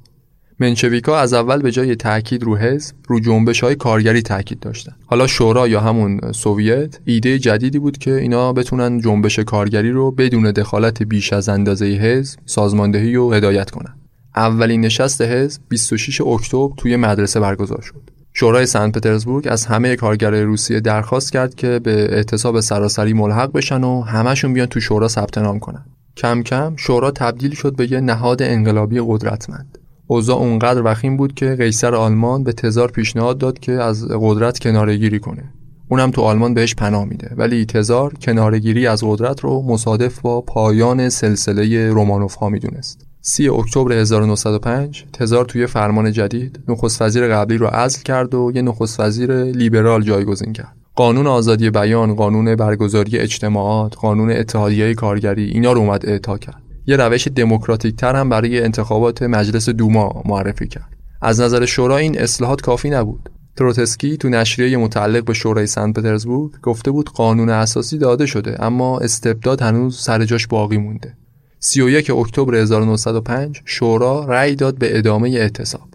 [0.60, 4.92] منچویکا از اول به جای تاکید رو حزب رو جنبش های کارگری تاکید داشتن.
[5.06, 10.52] حالا شورا یا همون سوویت ایده جدیدی بود که اینا بتونن جنبش کارگری رو بدون
[10.52, 13.94] دخالت بیش از اندازه حزب سازماندهی و هدایت کنن.
[14.36, 18.10] اولین نشست حزب 26 اکتبر توی مدرسه برگزار شد.
[18.32, 23.84] شورای سن پترزبورگ از همه کارگرای روسیه درخواست کرد که به اعتصاب سراسری ملحق بشن
[23.84, 25.84] و همشون بیان تو شورا ثبت نام کنن.
[26.16, 29.79] کم کم شورا تبدیل شد به یه نهاد انقلابی قدرتمند.
[30.10, 35.18] اوضاع اونقدر وخیم بود که قیصر آلمان به تزار پیشنهاد داد که از قدرت کنارگیری
[35.18, 35.52] کنه.
[35.88, 37.34] اونم تو آلمان بهش پناه میده.
[37.36, 43.06] ولی تزار کنارگیری از قدرت رو مصادف با پایان سلسله رومانوف ها می‌دونست.
[43.20, 48.62] 3 اکتبر 1905 تزار توی فرمان جدید نخست وزیر قبلی رو عزل کرد و یه
[48.62, 50.76] نخست وزیر لیبرال جایگزین کرد.
[50.96, 56.62] قانون آزادی بیان، قانون برگزاری اجتماعات، قانون اتحادیه کارگری اینا رو اومد اعطا کرد.
[56.86, 60.96] یه روش دموکراتیک تر هم برای انتخابات مجلس دوما معرفی کرد.
[61.22, 63.30] از نظر شورا این اصلاحات کافی نبود.
[63.56, 68.98] تروتسکی تو نشریه متعلق به شورای سن پترزبورگ گفته بود قانون اساسی داده شده اما
[68.98, 71.16] استبداد هنوز سر جاش باقی مونده.
[71.58, 75.88] 31 اکتبر 1905 شورا رأی داد به ادامه اعتصاب.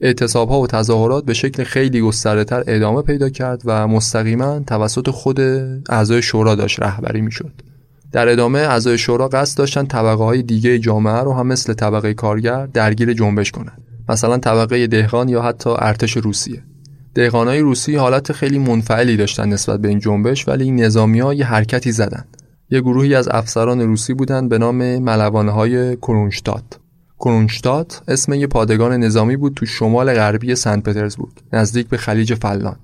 [0.00, 5.40] اعتصاب ها و تظاهرات به شکل خیلی گسترده ادامه پیدا کرد و مستقیما توسط خود
[5.88, 7.52] اعضای شورا داشت رهبری می‌شد.
[8.14, 12.66] در ادامه اعضای شورا قصد داشتن طبقه های دیگه جامعه رو هم مثل طبقه کارگر
[12.66, 16.62] درگیر جنبش کنند مثلا طبقه دهقان یا حتی ارتش روسیه.
[17.32, 21.92] های روسی حالت خیلی منفعلی داشتن نسبت به این جنبش ولی نظامی ها یه حرکتی
[21.92, 22.24] زدن.
[22.70, 26.64] یه گروهی از افسران روسی بودند به نام ملوانه های کرونشتات.
[27.18, 32.83] کرونشتات اسم یه پادگان نظامی بود تو شمال غربی سن پترزبورگ نزدیک به خلیج فلاند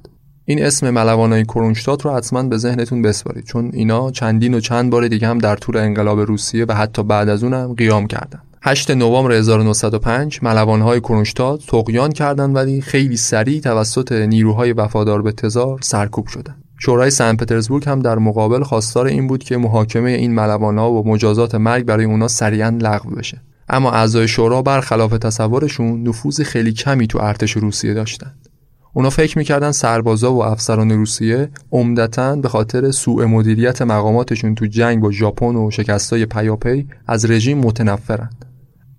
[0.51, 5.09] این اسم ملوانای کرونشتات رو حتما به ذهنتون بسپارید چون اینا چندین و چند بار
[5.09, 8.91] دیگه هم در طول انقلاب روسیه و حتی بعد از اون هم قیام کردن 8
[8.91, 16.27] نوامبر 1905 ملوانهای کرونشتات تقیان کردند ولی خیلی سریع توسط نیروهای وفادار به تزار سرکوب
[16.27, 16.63] شدند.
[16.79, 21.55] شورای سن پترزبورگ هم در مقابل خواستار این بود که محاکمه این ملوانها و مجازات
[21.55, 23.41] مرگ برای اونا سریعا لغو بشه.
[23.69, 28.50] اما اعضای شورا برخلاف تصورشون نفوذ خیلی کمی تو ارتش روسیه داشتند.
[28.93, 35.01] اونا فکر می‌کردن سربازا و افسران روسیه عمدتا به خاطر سوء مدیریت مقاماتشون تو جنگ
[35.01, 38.45] با ژاپن و شکستای پیاپی از رژیم متنفرند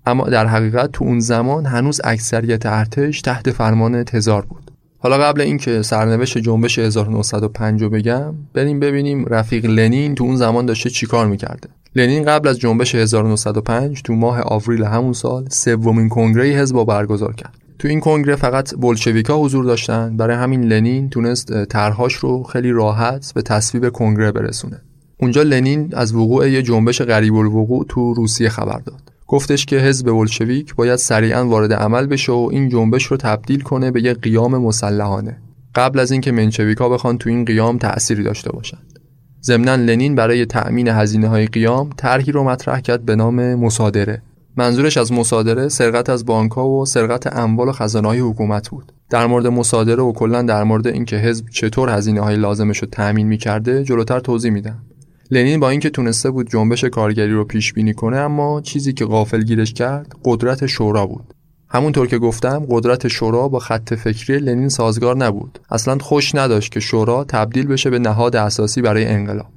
[0.05, 4.71] اما در حقیقت تو اون زمان هنوز اکثریت ارتش تحت فرمان تزار بود.
[4.99, 10.65] حالا قبل اینکه سرنوشت جنبش 1905 رو بگم بریم ببینیم رفیق لنین تو اون زمان
[10.65, 11.69] داشته چیکار می‌کرده.
[11.95, 17.53] لنین قبل از جنبش 1905 تو ماه آوریل همون سال سومین کنگره حزب برگزار کرد.
[17.81, 20.17] تو این کنگره فقط بولشویکا حضور داشتن.
[20.17, 24.81] برای همین لنین تونست طرحهاش رو خیلی راحت به تصویب کنگره برسونه.
[25.19, 29.01] اونجا لنین از وقوع یه جنبش غریب الوقوع تو روسیه خبر داد.
[29.27, 33.91] گفتش که حزب بولشویک باید سریعا وارد عمل بشه و این جنبش رو تبدیل کنه
[33.91, 35.37] به یه قیام مسلحانه.
[35.75, 38.79] قبل از اینکه منچویکا بخوان تو این قیام تأثیری داشته باشن.
[39.43, 44.21] ضمنا لنین برای تأمین هزینه های قیام طرحی رو مطرح کرد به نام مصادره.
[44.57, 48.91] منظورش از مصادره سرقت از بانکها و سرقت اموال و خزانه‌های حکومت بود.
[49.09, 53.27] در مورد مصادره و کلا در مورد اینکه حزب چطور هزینه های لازمش رو تأمین
[53.27, 54.79] می‌کرده جلوتر توضیح میدم.
[55.31, 59.73] لنین با اینکه تونسته بود جنبش کارگری رو پیش بینی کنه اما چیزی که غافلگیرش
[59.73, 61.33] کرد قدرت شورا بود.
[61.69, 65.59] همونطور که گفتم قدرت شورا با خط فکری لنین سازگار نبود.
[65.69, 69.47] اصلا خوش نداشت که شورا تبدیل بشه به نهاد اساسی برای انقلاب.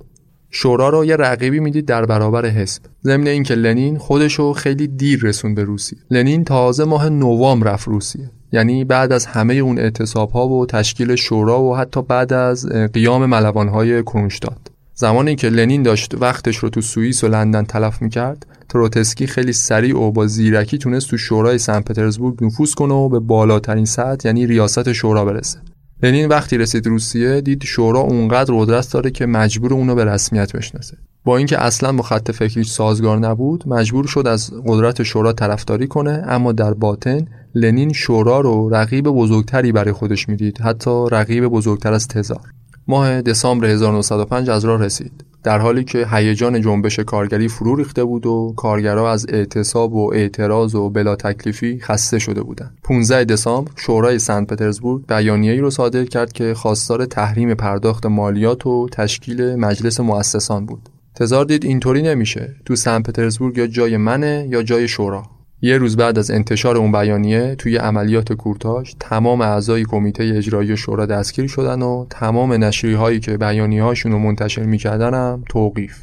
[0.56, 2.82] شورا رو یه رقیبی می‌دید در برابر حزب.
[3.04, 5.98] ضمن اینکه لنین خودشو خیلی دیر رسون به روسیه.
[6.10, 8.30] لنین تازه ماه نوامبر رفت روسیه.
[8.52, 13.26] یعنی بعد از همه اون اعتصاب ها و تشکیل شورا و حتی بعد از قیام
[13.26, 14.70] ملوان های کرونشتاد.
[14.94, 19.98] زمانی که لنین داشت وقتش رو تو سوئیس و لندن تلف می‌کرد تروتسکی خیلی سریع
[19.98, 24.46] و با زیرکی تونست تو شورای سن پترزبورگ نفوذ کنه و به بالاترین سطح یعنی
[24.46, 25.58] ریاست شورا برسه.
[26.02, 30.96] لنین وقتی رسید روسیه دید شورا اونقدر قدرت داره که مجبور اونو به رسمیت بشناسه.
[31.24, 36.24] با اینکه اصلا با خط فکریش سازگار نبود مجبور شد از قدرت شورا طرفداری کنه
[36.26, 42.08] اما در باطن لنین شورا رو رقیب بزرگتری برای خودش می‌دید حتی رقیب بزرگتر از
[42.08, 42.50] تزار.
[42.88, 48.26] ماه دسامبر 1905 از راه رسید در حالی که هیجان جنبش کارگری فرو ریخته بود
[48.26, 52.78] و کارگرها از اعتصاب و اعتراض و بلا تکلیفی خسته شده بودند.
[52.82, 58.88] 15 دسامبر شورای سنت پترزبورگ بیانیه‌ای را صادر کرد که خواستار تحریم پرداخت مالیات و
[58.92, 60.88] تشکیل مجلس مؤسسان بود.
[61.14, 62.54] تزار دید اینطوری نمیشه.
[62.64, 65.22] تو سن پترزبورگ یا جای منه یا جای شورا.
[65.64, 71.06] یه روز بعد از انتشار اون بیانیه توی عملیات کورتاژ تمام اعضای کمیته اجرایی شورا
[71.06, 75.96] دستگیر شدن و تمام نشریه هایی که بیانیه هاشون رو منتشر می‌کردن هم توقیف.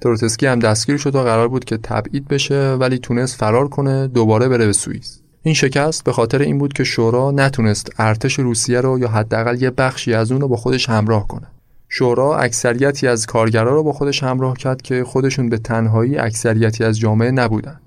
[0.00, 4.48] تروتسکی هم دستگیر شد و قرار بود که تبعید بشه ولی تونست فرار کنه دوباره
[4.48, 5.20] بره به سوئیس.
[5.42, 9.70] این شکست به خاطر این بود که شورا نتونست ارتش روسیه رو یا حداقل یه
[9.70, 11.46] بخشی از اون رو با خودش همراه کنه.
[11.88, 16.98] شورا اکثریتی از کارگرا رو با خودش همراه کرد که خودشون به تنهایی اکثریتی از
[16.98, 17.80] جامعه نبودن.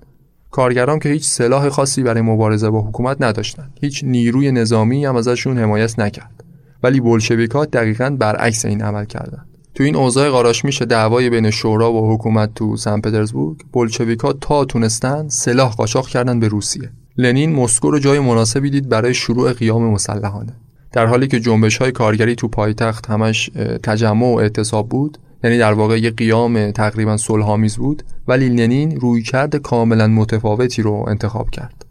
[0.52, 3.78] کارگران که هیچ سلاح خاصی برای مبارزه با حکومت نداشتند.
[3.80, 6.44] هیچ نیروی نظامی هم ازشون حمایت نکرد.
[6.82, 9.46] ولی بولشویکا دقیقا برعکس این عمل کردند.
[9.74, 13.58] تو این اوضاع قاراش میشه دعوای بین شورا و حکومت تو سن پترزبورگ.
[13.72, 16.90] بولشویکا تا تونستن سلاح قاچاق کردن به روسیه.
[17.16, 20.52] لنین مسکو رو جای مناسبی دید برای شروع قیام مسلحانه.
[20.92, 23.50] در حالی که جنبش های کارگری تو پایتخت همش
[23.82, 29.56] تجمع و اعتصاب بود یعنی در واقع یه قیام تقریبا صلحآمیز بود ولی لنین رویکرد
[29.56, 31.84] کاملا متفاوتی رو انتخاب کرد.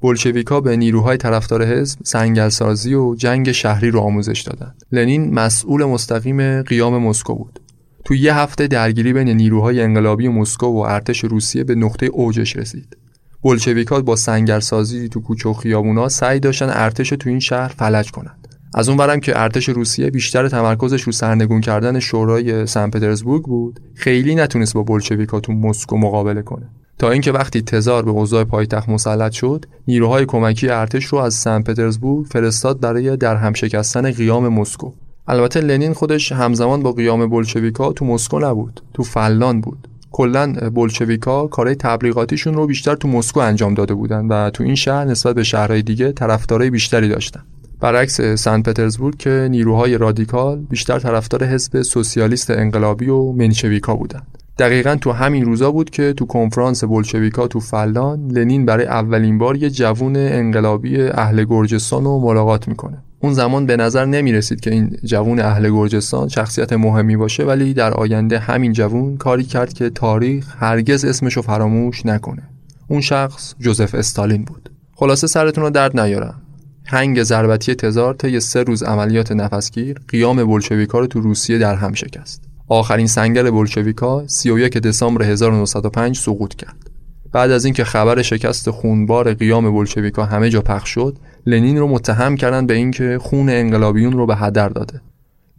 [0.00, 4.82] بولشویکا به نیروهای طرفدار حزب سنگلسازی و جنگ شهری رو آموزش دادند.
[4.92, 7.60] لنین مسئول مستقیم قیام مسکو بود.
[8.04, 12.96] تو یه هفته درگیری بین نیروهای انقلابی مسکو و ارتش روسیه به نقطه اوجش رسید.
[13.42, 18.41] بولشویکا با سنگرسازی تو کوچه و خیابونا سعی داشتن ارتش تو این شهر فلج کنند
[18.74, 23.80] از اون برم که ارتش روسیه بیشتر تمرکزش رو سرنگون کردن شورای سن پترزبورگ بود
[23.94, 26.68] خیلی نتونست با بولشویکا تو مسکو مقابله کنه.
[26.98, 31.62] تا اینکه وقتی تزار به اوضاع پایتخت مسلط شد نیروهای کمکی ارتش رو از سن
[31.62, 34.92] پترزبورگ فرستاد برای در هم شکستن قیام مسکو.
[35.28, 39.88] البته لنین خودش همزمان با قیام بولشویکا تو مسکو نبود تو فلان بود.
[40.12, 45.04] کلا بولشویکا کارهای تبلیغاتیشون رو بیشتر تو مسکو انجام داده بودن و تو این شهر
[45.04, 47.42] نسبت به شهرهای دیگه طرفدارای بیشتری داشتن.
[47.82, 54.38] برعکس سن پترزبورگ که نیروهای رادیکال بیشتر طرفدار حزب سوسیالیست انقلابی و منشویکا بودند.
[54.58, 59.56] دقیقا تو همین روزا بود که تو کنفرانس بولشویکا تو فلان لنین برای اولین بار
[59.56, 62.98] یه جوون انقلابی اهل گرجستان رو ملاقات می‌کنه.
[63.20, 67.74] اون زمان به نظر نمی رسید که این جوون اهل گرجستان شخصیت مهمی باشه ولی
[67.74, 72.42] در آینده همین جوون کاری کرد که تاریخ هرگز اسمشو فراموش نکنه.
[72.88, 74.70] اون شخص جوزف استالین بود.
[74.94, 76.42] خلاصه سرتون رو درد نیارم.
[76.86, 81.92] هنگ ضربتی تزار طی سه روز عملیات نفسگیر قیام بولشویکا رو تو روسیه در هم
[81.92, 82.42] شکست.
[82.68, 86.90] آخرین سنگر بولشویکا 31 دسامبر 1905 سقوط کرد.
[87.32, 92.36] بعد از اینکه خبر شکست خونبار قیام بولشویکا همه جا پخش شد لنین رو متهم
[92.36, 95.00] کردن به اینکه خون انقلابیون رو به هدر داده.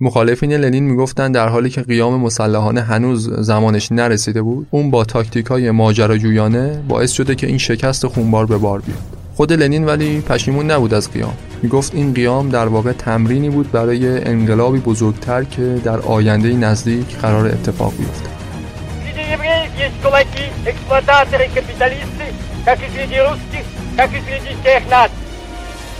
[0.01, 5.71] مخالفین لنین می‌گفتن در حالی که قیام مسلحانه هنوز زمانش نرسیده بود اون با تاکتیکای
[5.71, 10.94] ماجراجویانه باعث شده که این شکست خونبار به بار بیاد خود لنین ولی پشیمون نبود
[10.94, 16.52] از قیام میگفت این قیام در واقع تمرینی بود برای انقلابی бузургтар که در آینده
[16.52, 18.38] نزدیک قرار اتفاق بیفته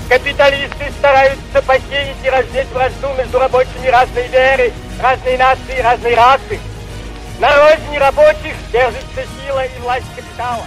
[0.09, 6.59] Капиталисты стараются посеять и раздеть вражду между рабочими разной веры, разной нации, разной расы.
[7.39, 10.65] На родине рабочих держится сила и власть капитала.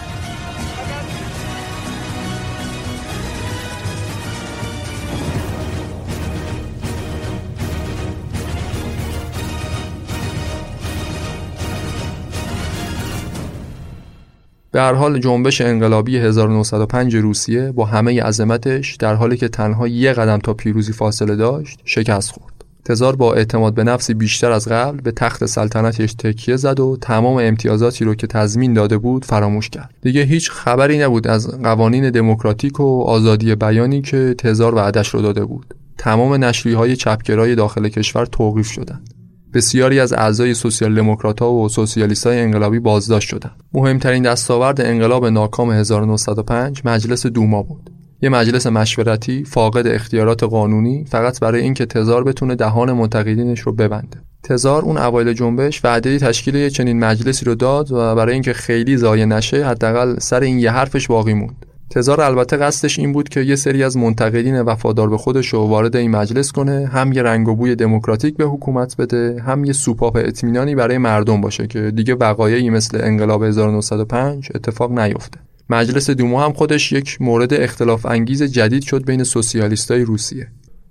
[14.77, 20.13] به هر حال جنبش انقلابی 1905 روسیه با همه عظمتش در حالی که تنها یه
[20.13, 22.65] قدم تا پیروزی فاصله داشت شکست خورد.
[22.85, 27.37] تزار با اعتماد به نفسی بیشتر از قبل به تخت سلطنتش تکیه زد و تمام
[27.37, 29.95] امتیازاتی رو که تضمین داده بود فراموش کرد.
[30.03, 35.45] دیگه هیچ خبری نبود از قوانین دموکراتیک و آزادی بیانی که تزار وعدش رو داده
[35.45, 35.75] بود.
[35.99, 39.16] تمام نشریه های چپگرای داخل کشور توقیف شدند.
[39.57, 43.57] بسیاری از اعضای سوسیال دموکرات و سوسیالیست های انقلابی بازداشت شدند.
[43.73, 47.91] مهمترین دستاورد انقلاب ناکام 1905 مجلس دوما بود.
[48.23, 54.23] یه مجلس مشورتی فاقد اختیارات قانونی فقط برای اینکه تزار بتونه دهان منتقدینش رو ببنده.
[54.43, 58.97] تزار اون اوایل جنبش وعده تشکیل یه چنین مجلسی رو داد و برای اینکه خیلی
[58.97, 61.66] ضایع نشه حداقل سر این یه حرفش باقی موند.
[61.97, 65.97] تزار البته قصدش این بود که یه سری از منتقدین وفادار به خودش رو وارد
[65.97, 70.17] این مجلس کنه هم یه رنگ و بوی دموکراتیک به حکومت بده هم یه سوپاپ
[70.17, 75.39] اطمینانی برای مردم باشه که دیگه وقایعی مثل انقلاب 1905 اتفاق نیفته.
[75.71, 80.49] مجلس دوما هم خودش یک مورد اختلاف انگیز جدید شد بین سوسیالیستای روسیه.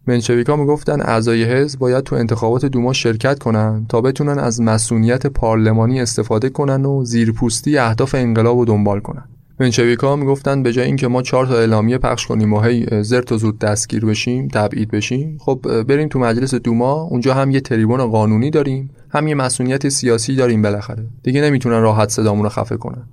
[0.07, 6.01] منشویکا می‌گفتن اعضای حزب باید تو انتخابات دوما شرکت کنن تا بتونن از مسئولیت پارلمانی
[6.01, 9.23] استفاده کنن و زیرپوستی اهداف انقلاب رو دنبال کنن.
[9.59, 13.37] منشویکا می‌گفتن به جای اینکه ما چهار تا اعلامیه پخش کنیم و هی زرت و
[13.37, 18.49] زود دستگیر بشیم تبعید بشیم خب بریم تو مجلس دوما اونجا هم یه تریبون قانونی
[18.49, 21.07] داریم هم یه مسئولیت سیاسی داریم بالاخره.
[21.23, 23.03] دیگه نمی‌تونن راحت صدامون رو خفه کنن.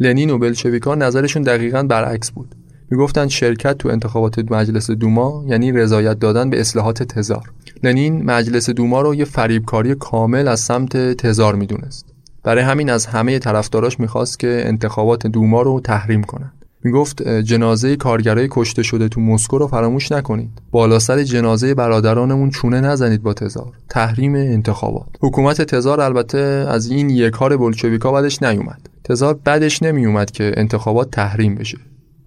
[0.00, 2.54] لنین و بلشویکا نظرشون دقیقا برعکس بود.
[2.90, 7.52] می‌گفتند شرکت تو انتخابات مجلس دوما یعنی رضایت دادن به اصلاحات تزار.
[7.82, 12.15] لنین مجلس دوما رو یه فریبکاری کامل از سمت تزار می‌دونست.
[12.46, 16.52] برای همین از همه طرفداراش می‌خواست که انتخابات دوما رو تحریم کنند
[16.84, 20.50] می‌گفت جنازه کارگرای کشته شده تو مسکو رو فراموش نکنید.
[20.70, 23.72] بالا سر جنازه برادرانمون چونه نزنید با تزار.
[23.88, 25.06] تحریم انتخابات.
[25.20, 28.88] حکومت تزار البته از این یک کار بلشویکا بعدش نیومد.
[29.04, 31.78] تزار بعدش نمیومد که انتخابات تحریم بشه.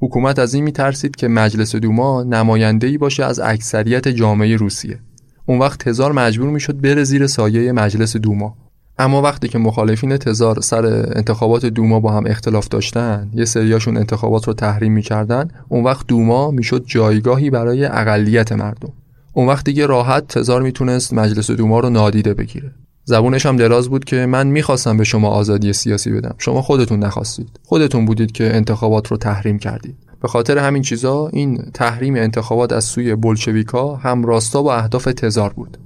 [0.01, 4.99] حکومت از این میترسید که مجلس دوما نماینده‌ای باشه از اکثریت جامعه روسیه.
[5.45, 8.55] اون وقت تزار مجبور می‌شد بره زیر سایه مجلس دوما.
[9.01, 10.85] اما وقتی که مخالفین تزار سر
[11.15, 16.51] انتخابات دوما با هم اختلاف داشتن یه سریاشون انتخابات رو تحریم می‌کردن اون وقت دوما
[16.51, 18.93] می‌شد جایگاهی برای اقلیت مردم.
[19.33, 22.71] اون وقت دیگه راحت تزار می‌تونست مجلس دوما رو نادیده بگیره.
[23.05, 26.35] زبونش هم دراز بود که من می‌خواستم به شما آزادی سیاسی بدم.
[26.37, 27.59] شما خودتون نخواستید.
[27.65, 29.95] خودتون بودید که انتخابات رو تحریم کردید.
[30.21, 35.53] به خاطر همین چیزا این تحریم انتخابات از سوی بلشویکا هم راستا با اهداف تزار
[35.53, 35.77] بود.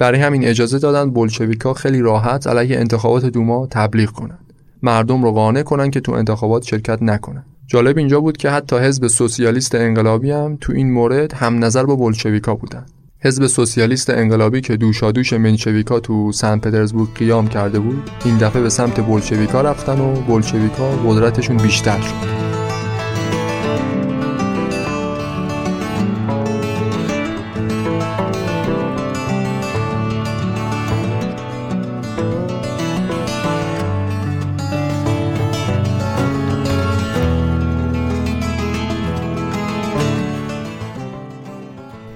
[0.00, 4.52] برای همین اجازه دادن بلشویکا خیلی راحت علیه انتخابات دوما تبلیغ کنند.
[4.82, 7.44] مردم رو قانع کنن که تو انتخابات شرکت نکنن.
[7.66, 11.96] جالب اینجا بود که حتی حزب سوسیالیست انقلابی هم تو این مورد هم نظر با
[11.96, 12.86] بلشویکا بودن.
[13.22, 18.68] حزب سوسیالیست انقلابی که دوشادوش منشویکا تو سن پترزبورگ قیام کرده بود این دفعه به
[18.68, 22.49] سمت بلشویکا رفتن و بلشویکا قدرتشون بیشتر شد.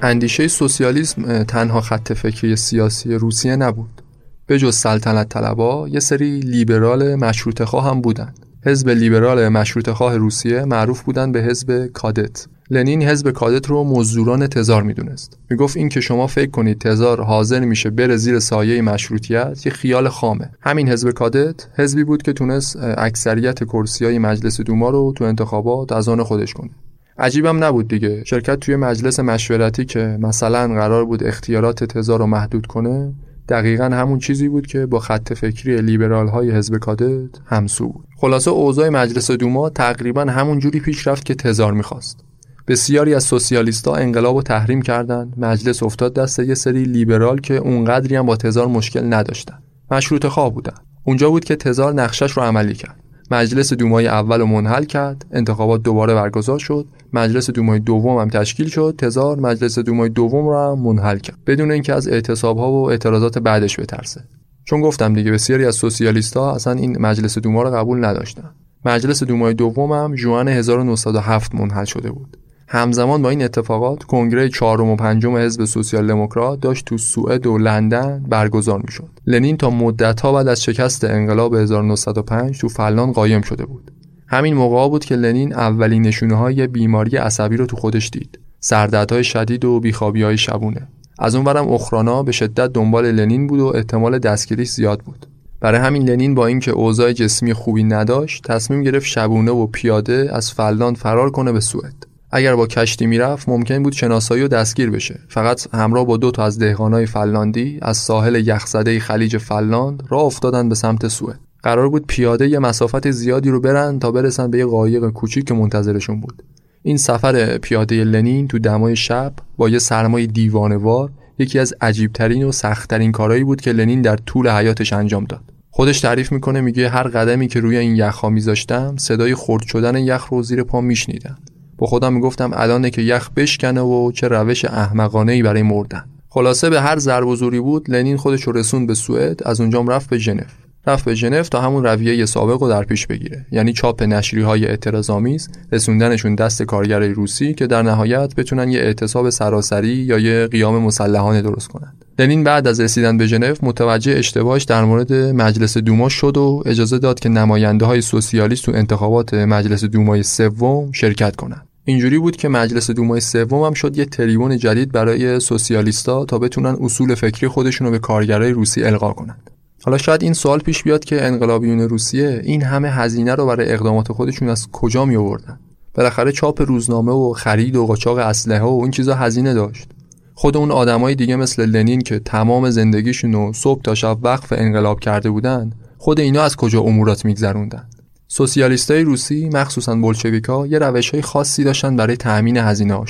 [0.04, 4.02] اندیشه سوسیالیسم تنها خط فکری سیاسی روسیه نبود.
[4.46, 8.34] به جز سلطنت طلبا یه سری لیبرال مشروط خواه هم بودن.
[8.66, 12.46] حزب لیبرال مشروط خواه روسیه معروف بودن به حزب کادت.
[12.70, 15.38] لنین حزب کادت رو مزدوران تزار می‌دونست.
[15.50, 20.08] می‌گفت این که شما فکر کنید تزار حاضر میشه بره زیر سایه مشروطیت یه خیال
[20.08, 20.50] خامه.
[20.60, 26.08] همین حزب کادت حزبی بود که تونست اکثریت کرسیای مجلس دوما رو تو انتخابات از
[26.08, 26.70] آن خودش کنه.
[27.18, 28.24] عجیبم نبود دیگه.
[28.24, 33.12] شرکت توی مجلس مشورتی که مثلا قرار بود اختیارات تزار رو محدود کنه
[33.48, 38.04] دقیقا همون چیزی بود که با خط فکری لیبرال های حزب کادت همسو بود.
[38.16, 42.24] خلاصه اوضاع مجلس دوما تقریبا همون جوری پیش رفت که تزار می‌خواست.
[42.68, 45.34] بسیاری از سوسیالیستا انقلاب و تحریم کردند.
[45.36, 49.58] مجلس افتاد دست یه سری لیبرال که اونقدری هم با تزار مشکل نداشتن.
[49.90, 50.74] مشروط خواه بودن.
[51.04, 53.03] اونجا بود که تزار نقشش رو عملی کرد.
[53.30, 58.68] مجلس دومای اول رو منحل کرد انتخابات دوباره برگزار شد مجلس دومای دوم هم تشکیل
[58.68, 61.38] شد تزار مجلس دومای دوم رو هم منحل کرد.
[61.46, 64.20] بدون اینکه از اعتصاب ها و اعتراضات بعدش بترسه.
[64.64, 68.50] چون گفتم دیگه بسیاری از سوسیالیست ها اصلا این مجلس دوما رو قبول نداشتن.
[68.84, 72.36] مجلس دومای دوم هم جوان 1907 منحل شده بود.
[72.68, 77.58] همزمان با این اتفاقات کنگره چهارم و پنجم حزب سوسیال دموکرات داشت تو سوئد و
[77.58, 79.10] لندن برگزار می‌شد.
[79.26, 83.90] لنین تا مدتها بعد از شکست انقلاب 1905 تو فلان قایم شده بود.
[84.26, 88.38] همین موقع بود که لنین اولین نشونه های بیماری عصبی رو تو خودش دید.
[88.60, 90.88] سردردهای شدید و بیخوابی های شبونه.
[91.18, 95.26] از اونورم اخرانا به شدت دنبال لنین بود و احتمال دستگیریش زیاد بود.
[95.60, 100.52] برای همین لنین با اینکه اوضاع جسمی خوبی نداشت تصمیم گرفت شبونه و پیاده از
[100.52, 105.20] فنلاند فرار کنه به سوئد اگر با کشتی می‌رفت ممکن بود شناسایی و دستگیر بشه.
[105.28, 110.68] فقط همراه با دو تا از دهقانای فنلاندی از ساحل یخزده خلیج فنلاند راه افتادن
[110.68, 111.40] به سمت سوئد.
[111.62, 115.54] قرار بود پیاده یه مسافت زیادی رو برن تا برسن به یه قایق کوچیک که
[115.54, 116.42] منتظرشون بود.
[116.82, 122.52] این سفر پیاده لنین تو دمای شب با یه سرمای دیوانوار یکی از عجیبترین و
[122.52, 125.42] سختترین کارهایی بود که لنین در طول حیاتش انجام داد.
[125.70, 130.26] خودش تعریف می‌کنه میگه هر قدمی که روی این یخها میذاشتم صدای خرد شدن یخ
[130.26, 131.38] رو زیر پا میشنیدم.
[131.78, 136.04] با خودم می‌گفتم الانه که یخ بشکنه و چه روش احمقانه ای برای مردن.
[136.28, 139.88] خلاصه به هر ضرب و زوری بود لنین خودش رو رسوند به سوئد از اونجام
[139.88, 140.42] رفت به ژنو.
[140.86, 143.46] رفت به ژنو تا همون رویه سابق رو در پیش بگیره.
[143.52, 149.30] یعنی چاپ نشری های اعتراضآمیز رسوندنشون دست کارگرای روسی که در نهایت بتونن یه اعتصاب
[149.30, 151.92] سراسری یا یه قیام مسلحانه درست کنن.
[152.18, 156.98] لنین بعد از رسیدن به ژنو متوجه اشتباهش در مورد مجلس دوما شد و اجازه
[156.98, 161.66] داد که نماینده های سوسیالیست تو انتخابات مجلس دومای سوم شرکت کنند.
[161.84, 166.76] اینجوری بود که مجلس دومای سوم هم شد یه تریبون جدید برای سوسیالیستا تا بتونن
[166.80, 169.50] اصول فکری خودشون رو به کارگرای روسی القا کنند.
[169.84, 174.12] حالا شاید این سوال پیش بیاد که انقلابیون روسیه این همه هزینه رو برای اقدامات
[174.12, 175.58] خودشون از کجا می آوردن
[175.94, 179.88] بالاخره چاپ روزنامه و خرید و قاچاق اسلحه و این چیزا هزینه داشت
[180.34, 185.00] خود اون آدمای دیگه مثل لنین که تمام زندگیشون رو صبح تا شب وقف انقلاب
[185.00, 187.88] کرده بودن خود اینا از کجا امورات میگذروندن؟
[188.28, 193.00] سوسیالیستای روسی مخصوصا بولشویکا یه روشهای خاصی داشتن برای تأمین هزینه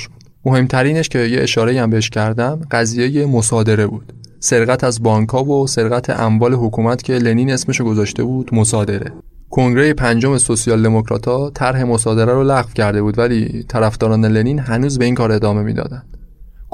[0.45, 4.13] مهمترینش که یه اشاره هم بهش کردم قضیه مصادره بود.
[4.39, 9.11] سرقت از بانکها و سرقت اموال حکومت که لنین اسمشو گذاشته بود مصادره.
[9.49, 15.05] کنگره پنجم سوسیال دموکراتا طرح مصادره رو لغو کرده بود ولی طرفداران لنین هنوز به
[15.05, 16.17] این کار ادامه می‌دادند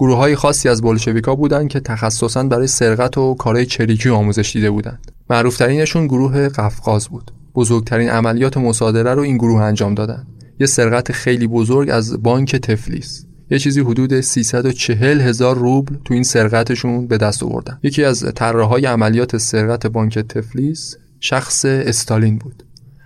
[0.02, 4.72] گروه های خاصی از بولشویکا بودند که تخصصا برای سرقت و کارهای چریکی آموزش دیده
[4.72, 5.12] بودند.
[5.30, 7.32] معروفترینشون گروه قفقاز بود.
[7.56, 10.28] بزرگترین عملیات مصادره رو این گروه انجام دادند.
[10.60, 13.26] یه سرقت خیلی بزرگ از بانک تفلیس.
[13.52, 17.80] یه چیزی حدود 340 هزار روبل تو این سرقتشون به دست آوردن.
[17.84, 22.64] یکی از طراحهای عملیات سرقت بانک تفلیس شخص استالین بود.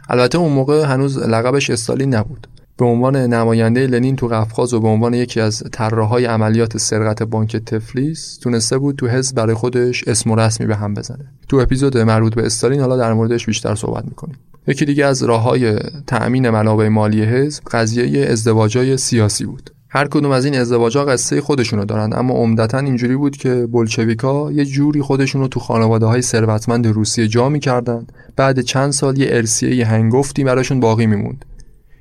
[0.09, 2.47] البته اون موقع هنوز لقبش استالین نبود.
[2.77, 7.57] به عنوان نماینده لنین تو قفقاز و به عنوان یکی از طراحهای عملیات سرقت بانک
[7.57, 11.31] تفلیس تونسته بود تو حزب برای خودش اسم و رسمی به هم بزنه.
[11.49, 14.35] تو اپیزود مربوط به استالین حالا در موردش بیشتر صحبت می‌کنیم.
[14.67, 19.69] یکی دیگه از راه های تأمین منابع مالی حزب قضیه ازدواجای سیاسی بود.
[19.89, 24.65] هر کدوم از این ازدواجا قصه خودشونو دارن اما عمدتا اینجوری بود که بولشویکا یه
[24.65, 28.07] جوری خودشونو تو خانواده های ثروتمند روسیه جا می‌کردن.
[28.35, 31.45] بعد چند سال یه ارسیه یه هنگفتی براشون باقی میموند.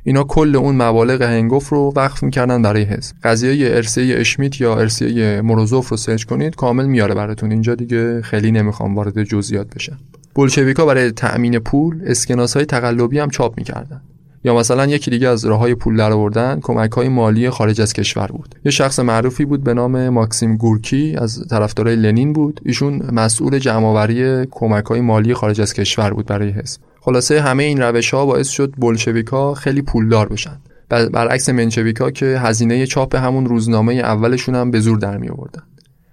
[0.06, 3.16] اینا کل اون مبالغ هنگفت رو وقف می‌کردن برای حزب.
[3.22, 7.50] قضیه ارسیه اشمیت یا ارسیه مروزوف رو سرچ کنید کامل میاره براتون.
[7.50, 9.98] اینجا دیگه خیلی نمی‌خوام وارد جزئیات بشم.
[10.34, 14.00] بولشویکا برای تأمین پول اسکناس های تقلبی هم چاپ می‌کردن.
[14.44, 18.26] یا مثلا یکی دیگه از راه های پول درآوردن کمک های مالی خارج از کشور
[18.26, 18.54] بود.
[18.64, 22.60] یه شخص معروفی بود به نام ماکسیم گورکی از طرفدارای لنین بود.
[22.64, 26.80] ایشون مسئول جمعآوری کمک های مالی خارج از کشور بود برای حزب.
[27.04, 30.60] خلاصه همه این روش ها باعث شد بولشویکا خیلی پولدار بشن.
[30.88, 35.62] برعکس منچویکا که هزینه چاپ همون روزنامه اولشون هم به زور در می آوردن.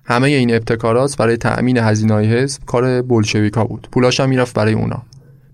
[0.06, 3.88] همه این ابتکارات برای تأمین هزینه های حزب کار بولشویکا بود.
[3.92, 5.04] پولاش هم می‌رفت برای اونا.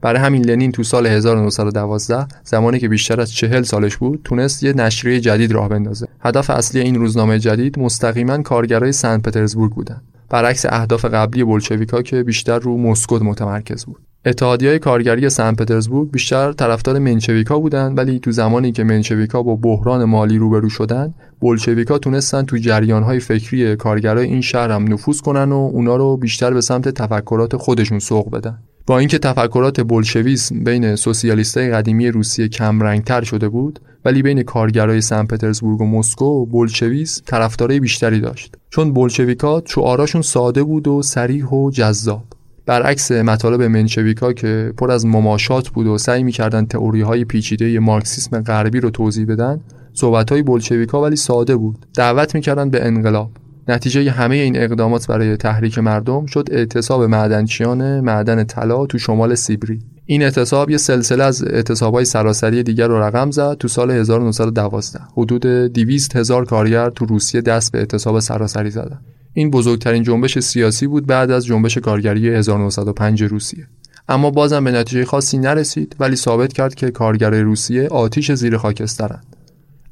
[0.02, 4.74] برای همین لنین تو سال 1912 زمانی که بیشتر از چهل سالش بود تونست یه
[4.74, 6.08] نشریه جدید راه بندازه.
[6.20, 10.02] هدف اصلی این روزنامه جدید مستقیما کارگرای سن پترزبورگ بودن.
[10.30, 14.07] برعکس اهداف قبلی بولشویکا که بیشتر رو مسکو متمرکز بود.
[14.28, 20.04] اتحادیه کارگری سن پترزبورگ بیشتر طرفدار منچویکا بودند ولی تو زمانی که منچویکا با بحران
[20.04, 25.70] مالی روبرو شدن بولشویکا تونستن تو جریانهای فکری کارگرای این شهر هم نفوذ کنن و
[25.74, 28.60] اونا رو بیشتر به سمت تفکرات خودشون سوق بدن.
[28.88, 35.02] با اینکه تفکرات بولشویسم بین سوسیالیستای قدیمی روسیه کم رنگتر شده بود ولی بین کارگرای
[35.02, 38.56] سن پترزبورگ و مسکو بولشویسم طرفدارای بیشتری داشت.
[38.70, 42.37] چون بولشویکا شعاراشون ساده بود و صریح و جذاب.
[42.68, 48.42] برعکس مطالب منشویکا که پر از مماشات بود و سعی می‌کردن تئوری های پیچیده مارکسیسم
[48.42, 49.62] غربی رو توضیح بدن
[49.94, 51.86] صحبت های بولشویکا ولی ساده بود.
[51.96, 53.32] دعوت می‌کردن به انقلاب.
[53.68, 59.80] نتیجه همه این اقدامات برای تحریک مردم شد اعتصاب معدنچیان معدن طلا تو شمال سیبری.
[60.06, 65.46] این اعتصاب یه سلسله از اعتصابهای سراسری دیگر رو رقم زد تو سال 1912 حدود
[65.46, 69.00] 200 هزار کارگر تو روسیه دست به اعتصاب سراسری زدن.
[69.38, 73.68] این بزرگترین جنبش سیاسی بود بعد از جنبش کارگری 1905 روسیه.
[74.10, 79.36] اما بازم به نتیجه خاصی نرسید ولی ثابت کرد که کارگرای روسیه آتیش زیر خاکسترند.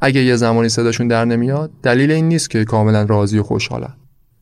[0.01, 3.93] اگه یه زمانی صداشون در نمیاد دلیل این نیست که کاملا راضی و خوشحالن.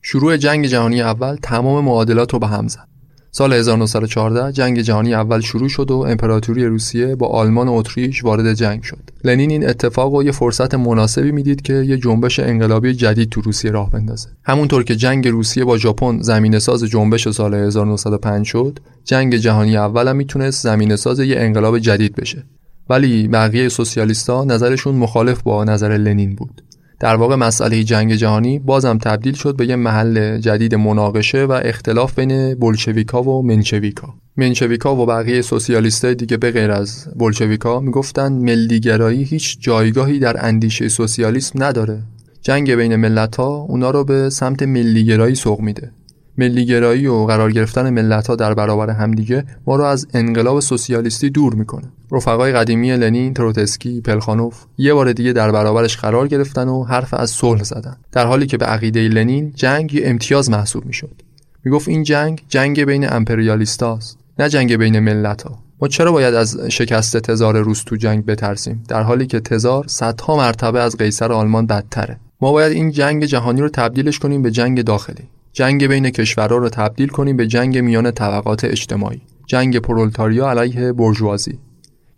[0.02, 2.88] شروع جنگ جهانی اول تمام معادلات رو به هم زد.
[3.36, 8.54] سال 1914 جنگ جهانی اول شروع شد و امپراتوری روسیه با آلمان و اتریش وارد
[8.54, 9.00] جنگ شد.
[9.24, 13.72] لنین این اتفاق و یه فرصت مناسبی می‌دید که یه جنبش انقلابی جدید تو روسیه
[13.72, 14.30] راه بندازه.
[14.44, 20.08] همونطور که جنگ روسیه با ژاپن زمینه ساز جنبش سال 1905 شد، جنگ جهانی اول
[20.08, 22.44] هم می‌تونست زمینه ساز یه انقلاب جدید بشه.
[22.90, 26.64] ولی بقیه سوسیالیستا نظرشون مخالف با نظر لنین بود.
[27.04, 32.20] در واقع مسئله جنگ جهانی بازم تبدیل شد به یه محل جدید مناقشه و اختلاف
[32.20, 39.24] بین بولشویکا و منچویکا منچویکا و بقیه سوسیالیستای دیگه به غیر از بولشویکا می‌گفتن ملیگرایی
[39.24, 42.04] هیچ جایگاهی در اندیشه سوسیالیسم نداره.
[42.42, 45.92] جنگ بین ملت ها اونا رو به سمت ملیگرایی سوق میده.
[46.38, 51.56] ملیگرایی و قرار گرفتن ملت ها در برابر همدیگه ما رو از انقلاب سوسیالیستی دور
[51.56, 51.92] می‌کنه.
[52.12, 57.30] رفقای قدیمی لنین، تروتسکی، پلخانوف یه بار دیگه در برابرش قرار گرفتن و حرف از
[57.30, 61.22] صلح زدن در حالی که به عقیده لنین جنگ یه امتیاز محسوب می‌شد.
[61.64, 66.60] می‌گفت این جنگ جنگ بین امپریالیستاست نه جنگ بین ملت ها ما چرا باید از
[66.70, 71.68] شکست تزار روس تو جنگ بترسیم؟ در حالی که تزار صدها مرتبه از قیصر آلمان
[71.68, 72.20] بدتره.
[72.42, 75.24] ما باید این جنگ جهانی رو تبدیلش کنیم به جنگ داخلی.
[75.56, 79.22] جنگ بین کشورها رو تبدیل کنیم به جنگ میان طبقات اجتماعی.
[79.46, 81.60] جنگ پرولتاریا علیه برجوازی.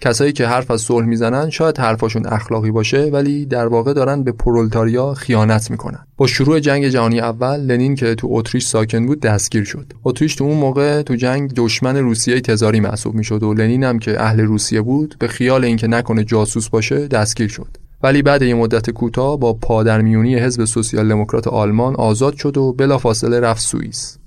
[0.01, 4.31] کسایی که حرف از صلح می‌زنن شاید حرفاشون اخلاقی باشه ولی در واقع دارن به
[4.31, 5.99] پرولتاریا خیانت می‌کنن.
[6.17, 9.93] با شروع جنگ جهانی اول لنین که تو اتریش ساکن بود دستگیر شد.
[10.03, 14.21] اتریش تو اون موقع تو جنگ دشمن روسیه تزاری محسوب می‌شد و لنین هم که
[14.21, 17.77] اهل روسیه بود به خیال اینکه نکنه جاسوس باشه دستگیر شد.
[18.05, 23.39] ولی بعد یه مدت کوتاه با پادرمیونی حزب سوسیال دموکرات آلمان آزاد شد و بلافاصله
[23.39, 24.17] رفت سوئیس.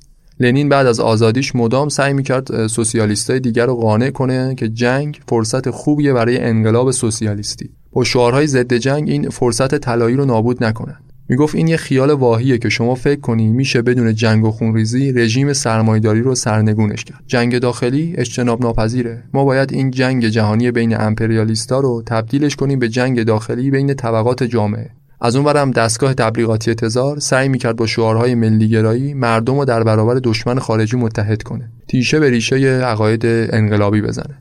[0.41, 5.71] لنین بعد از آزادیش مدام سعی می‌کرد سوسیالیستای دیگر رو قانع کنه که جنگ فرصت
[5.71, 7.71] خوبیه برای انقلاب سوسیالیستی.
[7.93, 12.59] با شعارهای ضد جنگ این فرصت طلایی رو نابود نکنند می‌گفت این یه خیال واهیه
[12.59, 17.21] که شما فکر کنی میشه بدون جنگ و خونریزی رژیم سرمایداری رو سرنگونش کرد.
[17.27, 19.23] جنگ داخلی اجتناب ناپذیره.
[19.35, 24.43] ما باید این جنگ جهانی بین امپریالیستا رو تبدیلش کنیم به جنگ داخلی بین طبقات
[24.43, 24.91] جامعه.
[25.21, 30.59] از اونورم دستگاه تبلیغاتی تزار سعی می‌کرد با شعارهای ملیگرایی مردم رو در برابر دشمن
[30.59, 31.71] خارجی متحد کنه.
[31.89, 34.39] تیشه به ریشه عقاید انقلابی بزنه.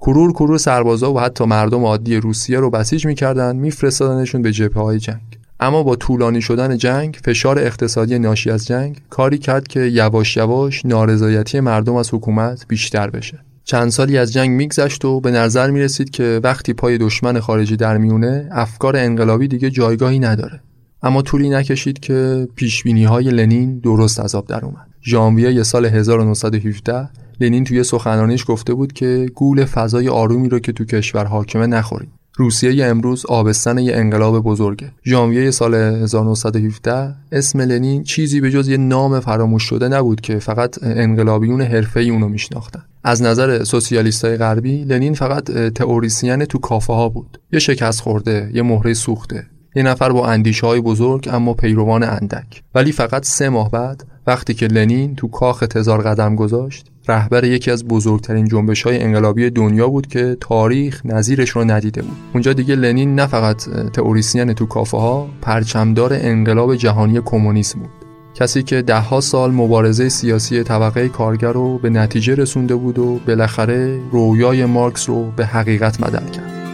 [0.00, 4.98] کرور کرور سربازا و حتی مردم عادی روسیه رو بسیج می‌کردن میفرستادنشون به جبهه های
[4.98, 5.37] جنگ.
[5.60, 10.86] اما با طولانی شدن جنگ فشار اقتصادی ناشی از جنگ کاری کرد که یواش یواش
[10.86, 13.38] نارضایتی مردم از حکومت بیشتر بشه.
[13.64, 17.76] چند سالی از جنگ میگذشت و به نظر می رسید که وقتی پای دشمن خارجی
[17.76, 20.60] در میونه افکار انقلابی دیگه جایگاهی نداره.
[21.02, 24.86] اما طولی نکشید که پیش های لنین درست از آب در اومد.
[25.02, 27.08] ژانویه سال 1917
[27.40, 32.17] لنین توی سخنرانیش گفته بود که گول فضای آرومی رو که تو کشور حاکمه نخورید.
[32.38, 34.90] روسیه امروز آبستن یه انقلاب بزرگه.
[35.04, 40.78] ژانویه سال 1917 اسم لنین چیزی به جز یه نام فراموش شده نبود که فقط
[40.82, 42.82] انقلابیون حرفه‌ای اونو میشناختن.
[43.04, 47.40] از نظر سوسیالیستای غربی لنین فقط تئوریسین تو کافه ها بود.
[47.52, 49.46] یه شکست خورده یه مهره سوخته.
[49.76, 52.62] یه نفر با اندیشه های بزرگ اما پیروان اندک.
[52.74, 57.70] ولی فقط سه ماه بعد وقتی که لنین تو کاخ تزار قدم گذاشت رهبر یکی
[57.70, 62.16] از بزرگترین جنبش های انقلابی دنیا بود که تاریخ نظیرش رو ندیده بود.
[62.32, 67.90] اونجا دیگه لنین نه فقط تئوریسین تو کافه ها پرچمدار انقلاب جهانی کمونیسم بود.
[68.34, 74.00] کسی که دهها سال مبارزه سیاسی طبقه کارگر رو به نتیجه رسونده بود و بالاخره
[74.12, 76.67] رویای مارکس رو به حقیقت بدل کرد.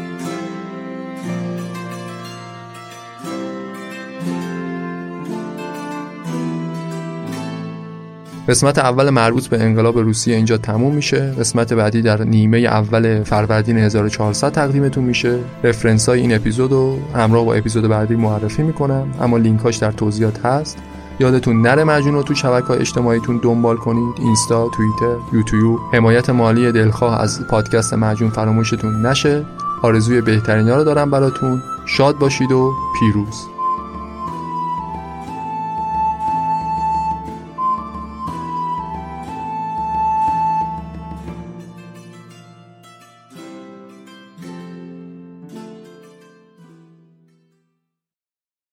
[8.49, 11.35] قسمت اول مربوط به انقلاب روسیه اینجا تموم میشه.
[11.39, 15.39] قسمت بعدی در نیمه اول فروردین 1400 تقدیمتون میشه.
[15.65, 20.47] رفرنس های این اپیزود رو همراه با اپیزود بعدی معرفی می‌کنم اما لینکاش در توضیحات
[20.47, 20.79] هست.
[21.21, 24.15] یادتون نره مجون رو تو شبکه های اجتماعیتون دنبال کنید.
[24.19, 25.79] اینستا توییتر یوتیوب.
[25.93, 29.45] حمایت مالی دلخواه از پادکست مجون فراموشتون نشه.
[29.83, 31.63] آرزوی بهترین ها رو دارم براتون.
[31.87, 33.54] شاد باشید و پیروز.